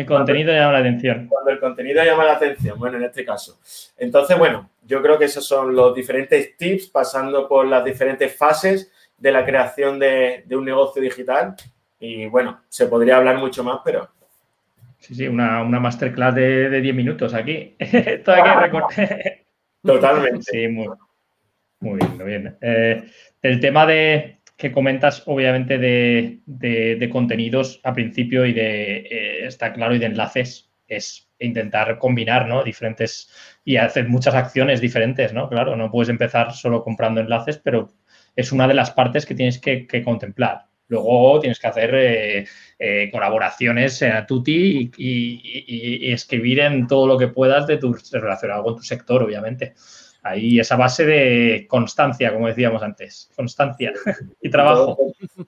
[0.05, 1.27] contenido llama la atención.
[1.27, 3.59] Cuando el contenido llama la atención, bueno, en este caso.
[3.97, 8.91] Entonces, bueno, yo creo que esos son los diferentes tips pasando por las diferentes fases
[9.17, 11.55] de la creación de, un negocio digital.
[12.05, 14.09] Y bueno, se podría hablar mucho más, pero
[14.99, 17.75] Sí, sí, una, masterclass de, 10 minutos aquí.
[19.83, 20.43] Totalmente.
[20.43, 20.87] Sí, muy,
[21.81, 22.57] bien, muy bien.
[22.61, 23.03] Eh,
[23.41, 29.93] el tema de que comentas, obviamente, de, contenidos a principio y de, eh, está claro,
[29.93, 32.63] y de enlaces, es intentar combinar, ¿no?
[32.63, 33.29] Diferentes
[33.65, 35.49] y hacer muchas acciones diferentes, ¿no?
[35.49, 37.91] Claro, no puedes empezar solo comprando enlaces, pero
[38.37, 40.67] es una de las partes que tienes que, contemplar.
[40.93, 42.45] Luego tienes que hacer eh,
[42.77, 48.75] eh, colaboraciones a tutti y, escribir en todo lo que puedas de tu relacionado con
[48.75, 49.73] tu sector, obviamente.
[50.21, 53.91] Ahí esa base de constancia, como decíamos antes, constancia
[54.39, 54.95] y trabajo.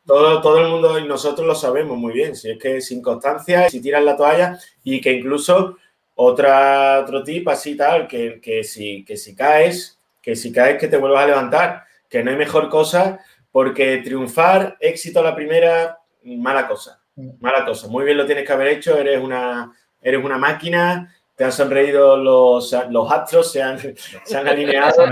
[0.03, 2.35] Todo, todo, el mundo y nosotros lo sabemos muy bien.
[2.35, 5.77] Si es que sin constancia, si tiras la toalla y que incluso
[6.15, 10.87] otra, otro tip así tal, que, que, si, que si caes, que si caes que
[10.87, 13.19] te vuelvas a levantar que no hay mejor cosa
[13.55, 17.01] porque triunfar, éxito a la primera, mala cosa,
[17.39, 17.87] mala cosa.
[17.87, 22.17] Muy bien lo tienes que haber hecho, eres una, eres una máquina, te han sonreído
[22.17, 25.05] los, los astros, se han, se han alineado,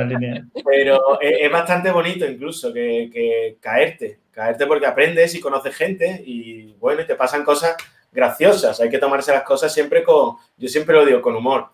[0.66, 7.04] pero es, bastante bonito incluso que, caerte, caerte porque aprendes y conoces gente y bueno,
[7.04, 7.78] y te pasan cosas
[8.12, 11.70] graciosas, hay que tomarse las cosas siempre con, yo siempre lo digo, con humor.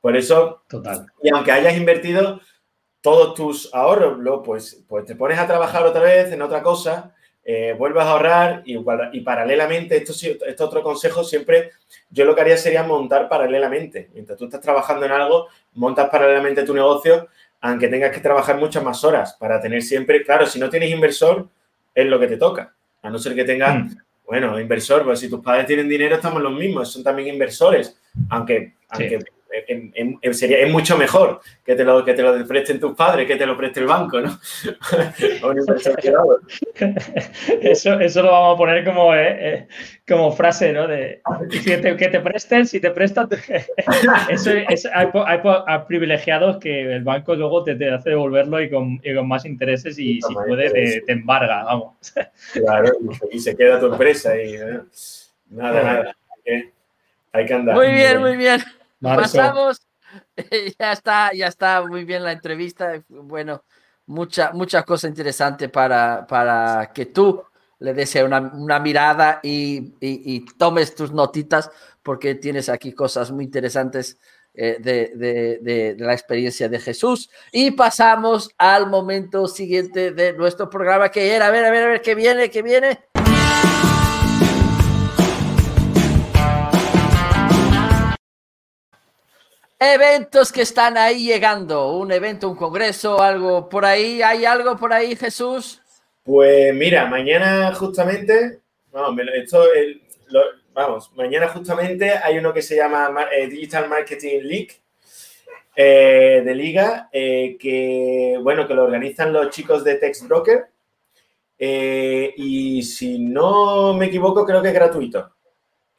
[0.00, 1.08] Por eso, Total.
[1.22, 2.40] y aunque hayas invertido
[3.06, 7.72] todos tus ahorros, pues, pues te pones a trabajar otra vez en otra cosa, eh,
[7.78, 8.76] vuelves a ahorrar y,
[9.12, 10.12] y paralelamente, esto,
[10.44, 11.70] esto otro consejo, siempre
[12.10, 14.10] yo lo que haría sería montar paralelamente.
[14.12, 17.28] Mientras tú estás trabajando en algo, montas paralelamente tu negocio
[17.60, 21.48] aunque tengas que trabajar muchas más horas para tener siempre, claro, si no tienes inversor,
[21.94, 22.74] es lo que te toca.
[23.02, 23.96] A no ser que tengas, mm.
[24.26, 27.96] bueno, inversor, pues si tus padres tienen dinero, estamos los mismos, son también inversores,
[28.30, 29.20] aunque, aunque
[30.32, 33.46] sería, es mucho mejor que te, lo, que te lo presten tus padres, que te
[33.46, 34.38] lo preste el banco, ¿no?
[37.60, 39.68] eso, eso lo vamos a poner como, eh, eh,
[40.06, 40.86] como frase, ¿no?
[40.86, 41.22] De
[41.64, 43.28] que te, presten, si te prestan.
[44.28, 45.08] eso es, hay,
[45.86, 50.70] privilegiados que el banco luego te, hace devolverlo y con, más intereses y si puede
[51.00, 51.94] te, embarga, vamos.
[52.52, 52.92] Claro,
[53.30, 54.56] y se queda tu empresa y
[55.50, 56.16] nada, nada.
[57.32, 57.76] Hay que andar.
[57.76, 58.62] Muy bien, muy bien.
[59.00, 59.86] Pasamos.
[60.78, 63.02] Ya está, ya está muy bien la entrevista.
[63.08, 63.64] Bueno,
[64.06, 67.42] mucha, mucha cosa interesante para, para que tú
[67.78, 71.70] le des una, una mirada y, y, tomes tus notitas
[72.02, 74.18] porque tienes aquí cosas muy interesantes
[74.54, 77.28] eh, de, de, de, la experiencia de Jesús.
[77.52, 81.88] Y pasamos al momento siguiente de nuestro programa que era, a ver, a ver, a
[81.88, 82.48] ver, ¿qué viene?
[82.48, 83.00] ¿Qué viene?
[89.78, 94.90] Eventos que están ahí llegando, un evento, un congreso, algo por ahí, ¿hay algo por
[94.94, 95.82] ahí, Jesús?
[96.24, 98.60] Pues mira, mañana justamente,
[98.90, 99.64] vamos, esto,
[100.72, 104.70] vamos mañana justamente hay uno que se llama eh, Digital Marketing League
[105.76, 110.68] eh, de Liga, eh, que bueno, que lo organizan los chicos de Text Broker.
[111.58, 115.32] y si no me equivoco, creo que es gratuito.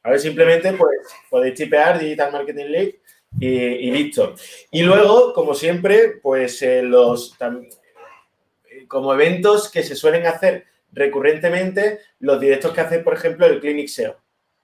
[0.01, 0.97] A ver, simplemente pues
[1.29, 3.01] podéis tipear Digital Marketing League
[3.39, 4.33] y, listo.
[4.71, 7.37] Y luego, como siempre, pues eh, los
[8.87, 13.87] como eventos que se suelen hacer recurrentemente, los directos que hace, por ejemplo, el Clinic
[13.87, 14.15] SEO.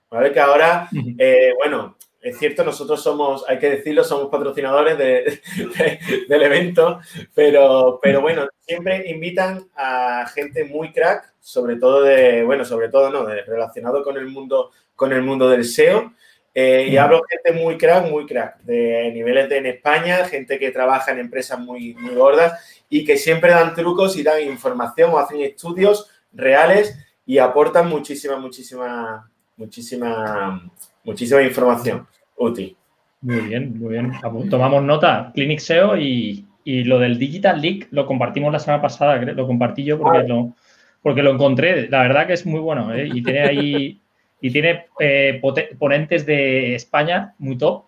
[0.09, 0.31] ¿Vale?
[0.31, 6.99] Que ahora, eh, bueno, es cierto, nosotros somos, hay que decirlo, somos patrocinadores del evento,
[7.33, 13.09] pero, pero bueno, siempre invitan a gente muy crack, sobre todo de, bueno, sobre todo
[13.09, 16.13] no, relacionado con el mundo, con el mundo del SEO.
[16.55, 20.59] Eh, y hablo de gente muy crack, muy crack, de niveles de en España, gente
[20.59, 25.09] que trabaja en empresas muy, muy gordas y que siempre dan trucos y dan información
[25.11, 26.95] o hacen estudios reales
[27.25, 30.71] y aportan muchísima, muchísima, muchísima,
[31.03, 32.77] muchísima información útil.
[33.21, 34.11] Muy bien, muy bien.
[34.49, 39.15] Tomamos nota, Clinic SEO y, y lo del Digital Leak lo compartimos la semana pasada,
[39.17, 40.53] lo compartí yo porque, lo,
[41.01, 41.89] porque lo encontré.
[41.89, 43.09] La verdad que es muy bueno ¿eh?
[43.11, 44.01] y tiene ahí
[44.43, 45.41] y tiene eh,
[45.79, 47.85] ponentes de España muy top.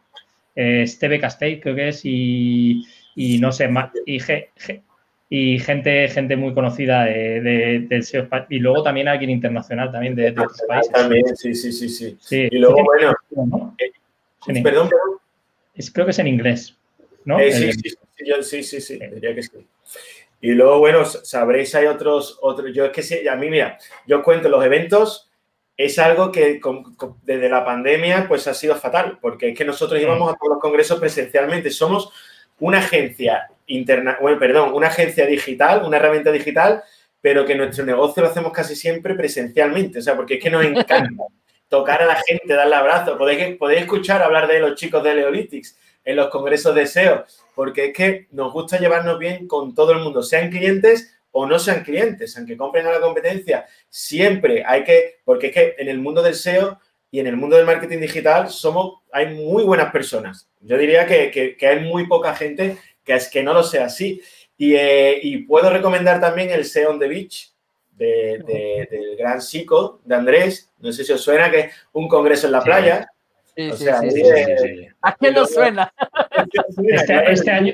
[0.55, 2.81] Eh, Esteve Castell, creo que es, y,
[3.41, 3.69] no sé,
[4.05, 4.19] y,
[5.29, 8.29] y gente, gente muy conocida de, del SEO.
[8.49, 10.93] Y luego también alguien internacional también de, otros países.
[10.93, 12.47] También, sí, sí, sí, sí.
[12.49, 13.13] Y luego, bueno,
[13.77, 13.91] eh,
[14.63, 14.87] perdón, perdón.
[15.75, 16.73] Es, creo que es en inglés,
[17.25, 17.37] ¿no?
[17.37, 17.89] sí, sí,
[18.43, 19.57] sí, sí, sí, diría que sí.
[20.39, 23.77] Y luego, bueno, sabréis, hay otros, otros, yo es que sí, a mí, mira,
[24.07, 25.29] yo cuento los eventos
[25.77, 26.61] es algo que
[27.23, 30.61] desde la pandemia pues ha sido fatal, porque es que nosotros íbamos a todos los
[30.61, 31.69] congresos presencialmente.
[31.69, 32.11] Somos
[32.59, 36.83] una agencia interna, bueno, perdón, una agencia digital, una herramienta digital,
[37.19, 39.99] pero que nuestro negocio lo hacemos casi siempre presencialmente.
[39.99, 41.23] O sea, porque es que nos encanta
[41.67, 43.17] tocar a la gente, darle abrazo.
[43.17, 47.85] Podéis, podéis escuchar hablar de los chicos de Leolitics en los congresos de SEO, porque
[47.85, 51.83] es que nos gusta llevarnos bien con todo el mundo, sean clientes o no sean
[51.83, 56.21] clientes, aunque compren a la competencia, siempre hay que, porque es que en el mundo
[56.21, 56.79] del SEO
[57.11, 60.49] y en el mundo del marketing digital somos, hay muy buenas personas.
[60.61, 64.21] Yo diría que, hay muy poca gente que es que no lo sea así.
[64.57, 67.51] Eh, y, puedo recomendar también el SEO on the Beach
[67.91, 70.71] de, del gran Chico, de Andrés.
[70.79, 73.09] No sé si os suena que es un congreso en la playa.
[73.57, 75.93] Sí, sí, sí, ¿A qué nos suena?
[76.81, 77.73] Este, este, año,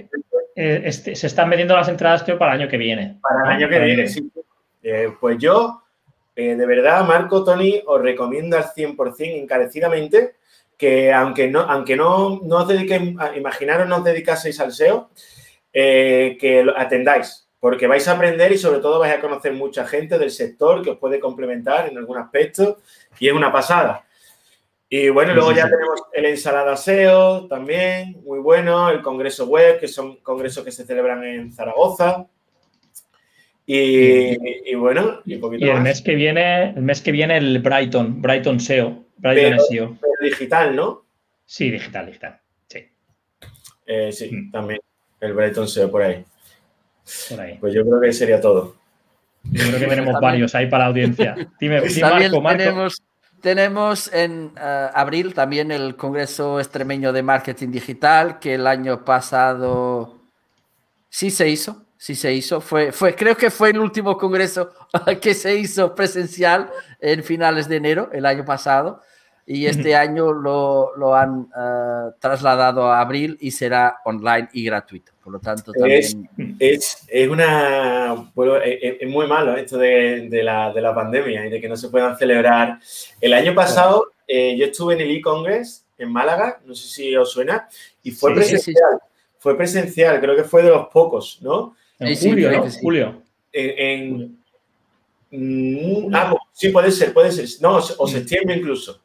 [0.63, 3.17] eh, este, se están vendiendo las entradas, creo, para el año que viene.
[3.19, 4.31] Para el año que viene, sí.
[4.83, 5.81] Eh, pues yo,
[6.35, 10.35] eh, de verdad, Marco, Tony, os recomiendo al 100% encarecidamente
[10.77, 15.09] que aunque no, aunque no, no os dediquéis, imaginaros no os dedicaseis al SEO,
[15.71, 20.19] que lo atendáis, porque vais a aprender y sobre todo vais a conocer mucha gente
[20.19, 22.77] del sector que os puede complementar en algún aspecto
[23.19, 24.05] y es una pasada.
[24.93, 29.87] Y bueno, luego ya tenemos el ensalada SEO también, muy bueno, el congreso web, que
[29.87, 32.27] son congresos que se celebran en Zaragoza.
[33.65, 39.05] Y, bueno, y, el mes que viene, el mes que viene el Brighton, Brighton SEO,
[39.15, 39.97] Brighton SEO.
[40.21, 41.05] digital, ¿no?
[41.45, 42.41] Sí, digital, digital.
[42.67, 42.85] Sí.
[43.85, 44.51] Eh, sí, mm.
[44.51, 44.81] también.
[45.21, 46.25] El Brighton SEO por ahí.
[47.29, 47.57] Por ahí.
[47.61, 48.75] Pues yo creo que sería todo.
[49.43, 51.35] Yo creo que tenemos varios ahí para la audiencia.
[51.61, 52.57] Dime, Marco, Marco.
[52.57, 53.01] Tenemos
[53.43, 60.21] en eh, abril también el Congreso Extremeño de Marketing Digital, que el año pasado
[61.11, 62.61] Sí se hizo, sí se hizo.
[62.61, 64.71] Fue, fue, creo que fue el último congreso
[65.21, 66.71] que se hizo presencial
[67.01, 69.01] en finales de enero, el año pasado.
[69.45, 75.10] Y este año lo, lo han uh, trasladado a abril y será online y gratuito.
[75.23, 75.99] Por lo tanto, también...
[75.99, 76.17] Es,
[76.59, 78.31] es, es una...
[78.33, 81.69] Bueno, es, es, muy malo esto de, de, la, de, la, pandemia y de que
[81.69, 82.79] no se puedan celebrar.
[83.19, 87.31] El año pasado eh, yo estuve en el e-Congress en Málaga, no sé si os
[87.31, 87.69] suena,
[88.01, 88.89] y fue sí, presencial.
[88.93, 89.11] Sí, sí
[89.41, 91.75] fue presencial, creo que fue de los pocos, ¿no?
[91.97, 92.69] En julio, ¿no?
[92.79, 93.23] Julio.
[93.51, 94.37] En,
[95.31, 97.47] en ah, sí, puede ser, puede ser.
[97.59, 99.01] No, o septiembre incluso.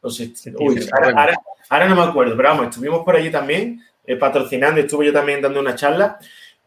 [0.00, 0.64] O septiembre.
[0.64, 1.36] Uy, ahora, ahora,
[1.68, 5.40] ahora, no me acuerdo, pero vamos, estuvimos por allí también, eh, patrocinando, estuve yo también
[5.40, 6.18] dando una charla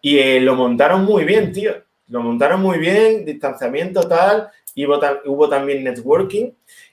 [0.02, 1.74] y eh, lo montaron muy bien, tío.
[2.08, 6.52] Lo montaron muy bien, distanciamiento tal, y hubo, hubo también networking.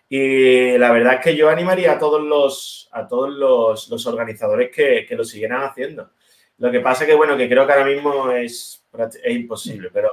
[0.09, 4.71] Y la verdad es que yo animaría a todos los, a todos los, los organizadores
[4.71, 6.11] que, que, lo siguieran haciendo.
[6.59, 8.85] Lo que pasa es que, bueno, que creo que ahora mismo es,
[9.25, 10.11] es imposible, pero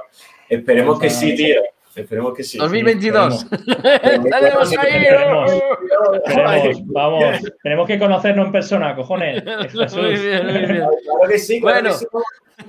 [0.48, 1.62] esperemos que sí, tío.
[1.96, 2.58] Esperemos que sí.
[2.58, 3.46] 2022.
[3.48, 5.06] tenemos ahí.
[6.24, 9.42] Tenemos, vamos, tenemos que conocernos en persona, cojones.
[9.70, 9.94] Jesús.
[9.96, 10.66] Muy bien, muy bien.
[10.66, 11.98] Claro que sí, claro bueno.
[11.98, 12.04] que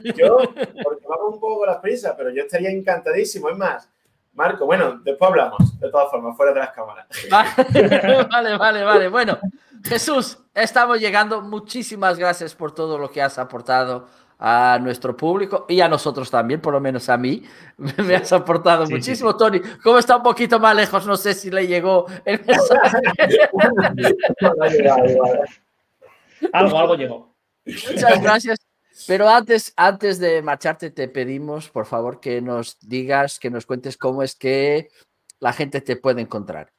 [0.06, 0.14] sí.
[0.16, 3.50] Yo, porque vamos un poco con las prisas, pero yo estaría encantadísimo.
[3.50, 3.90] Es más,
[4.34, 7.08] Marco, bueno, después hablamos, de todas formas, fuera de las cámaras.
[8.30, 9.08] Vale, vale, vale.
[9.08, 9.40] Bueno,
[9.84, 11.42] Jesús, estamos llegando.
[11.42, 14.08] Muchísimas gracias por todo lo que has aportado
[14.40, 17.44] a nuestro público y a nosotros también, por lo menos a mí.
[17.78, 19.40] Me has aportado sí, muchísimo, sí, sí.
[19.40, 19.62] Tony.
[19.84, 22.98] Como está un poquito más lejos, no sé si le llegó el mensaje.
[26.52, 27.36] algo, algo llegó.
[27.66, 28.60] Muchas gracias.
[29.08, 33.98] Pero antes, antes de marcharte, te pedimos, por favor, que nos digas, que nos cuentes
[33.98, 34.90] cómo es que
[35.40, 36.72] la gente te puede encontrar.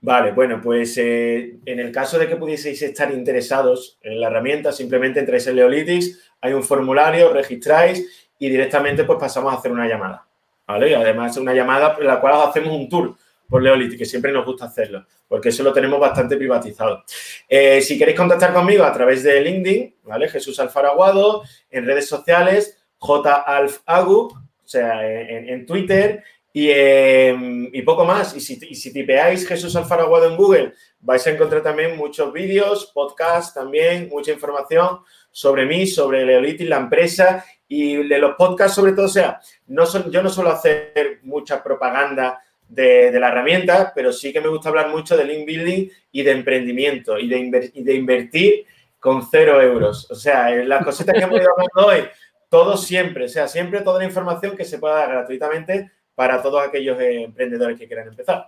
[0.00, 4.70] Vale, bueno, pues eh, en el caso de que pudieseis estar interesados en la herramienta,
[4.70, 9.88] simplemente entráis en Leolitics, hay un formulario, registráis y directamente pues pasamos a hacer una
[9.88, 10.26] llamada.
[10.66, 10.90] ¿Vale?
[10.90, 13.16] Y además una llamada en la cual hacemos un tour
[13.48, 17.04] por Leolitics, que siempre nos gusta hacerlo, porque eso lo tenemos bastante privatizado.
[17.48, 20.28] Eh, si queréis contactar conmigo a través de LinkedIn, ¿vale?
[20.28, 26.24] Jesús Alfaraguado, en redes sociales,jalfagu, o sea, en Twitter
[26.56, 27.36] y, eh,
[27.70, 28.34] y, poco más.
[28.34, 32.92] Y si, y si, tipeáis Jesús Alfaraguado en Google, vais a encontrar también muchos vídeos,
[32.94, 35.00] podcasts también, mucha información
[35.30, 39.04] sobre mí, sobre Leolitis, la empresa y de los podcasts sobre todo.
[39.04, 44.10] O sea, no son, yo no suelo hacer mucha propaganda de, de, la herramienta, pero
[44.10, 47.70] sí que me gusta hablar mucho de link building y de emprendimiento y de, inver,
[47.74, 48.64] y de invertir
[48.98, 50.10] con cero euros.
[50.10, 52.08] O sea, las cositas que hemos ido hablando hoy,
[52.48, 56.66] todo siempre, o sea, siempre toda la información que se pueda dar gratuitamente para todos
[56.66, 58.46] aquellos emprendedores que quieran empezar.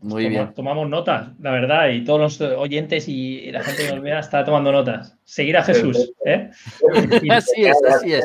[0.00, 0.54] Muy Toma, bien.
[0.54, 4.44] Tomamos notas, la verdad, y todos los oyentes y la gente que nos vea está
[4.44, 5.16] tomando notas.
[5.24, 6.12] Seguir a Jesús.
[6.24, 6.50] ¿eh?
[7.32, 8.24] así es, así es.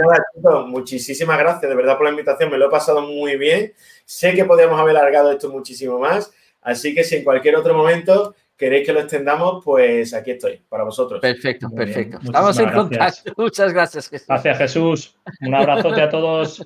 [0.67, 2.51] Muchísimas gracias, de verdad, por la invitación.
[2.51, 3.73] Me lo he pasado muy bien.
[4.05, 6.31] Sé que podríamos haber alargado esto muchísimo más.
[6.61, 10.83] Así que si en cualquier otro momento queréis que lo extendamos, pues aquí estoy, para
[10.83, 11.21] vosotros.
[11.21, 12.19] Perfecto, muy perfecto.
[12.23, 12.83] Estamos en gracias.
[12.83, 13.33] contacto.
[13.41, 14.27] Muchas gracias, Jesús.
[14.27, 15.17] Gracias, Jesús.
[15.41, 16.63] Un abrazote a todos.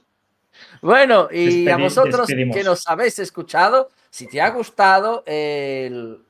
[0.82, 2.56] Bueno, y Despedi a vosotros despedimos.
[2.56, 6.24] que nos habéis escuchado, si te ha gustado el,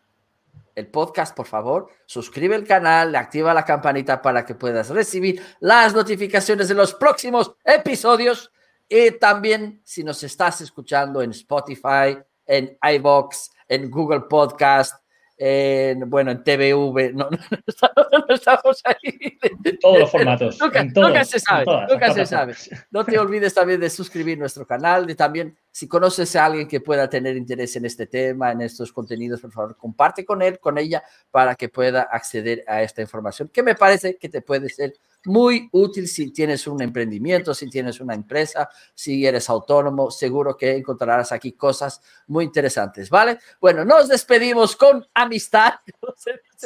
[0.76, 5.94] el, podcast, por favor, suscribe el canal, activa la campanita para que puedas recibir las
[5.94, 8.52] notificaciones de los próximos episodios.
[8.90, 15.04] Y también, si nos estás escuchando en Spotify, en iBox, en Google Podcast,
[15.38, 19.38] en, bueno, en TVV, no, no, no, estamos ahí.
[19.64, 20.58] En todos los formatos.
[20.62, 22.56] Nunca, en todos, nunca se sabe, todas, nunca se sabe.
[22.90, 26.82] No te olvides también de suscribir nuestro canal, y también si conoces a alguien que
[26.82, 30.78] pueda tener interés en este tema, en estos contenidos, por favor, comparte con él, con
[30.80, 34.94] ella, para que pueda acceder a esta información, que me parece que te puede ser
[35.28, 40.78] muy útil si tienes un emprendimiento, si tienes una empresa, si eres autónomo, seguro que
[40.78, 43.38] encontrarás aquí cosas muy interesantes, ¿vale?
[43.60, 45.74] Bueno, nos despedimos con amistad.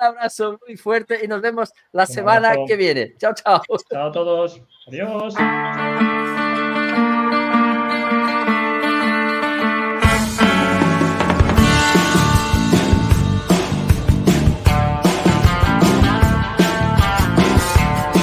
[0.00, 3.14] Un abrazo muy fuerte y nos vemos la semana que viene.
[3.18, 3.60] Chao, chao.
[3.90, 4.62] Chao a todos.
[4.86, 5.34] Adiós.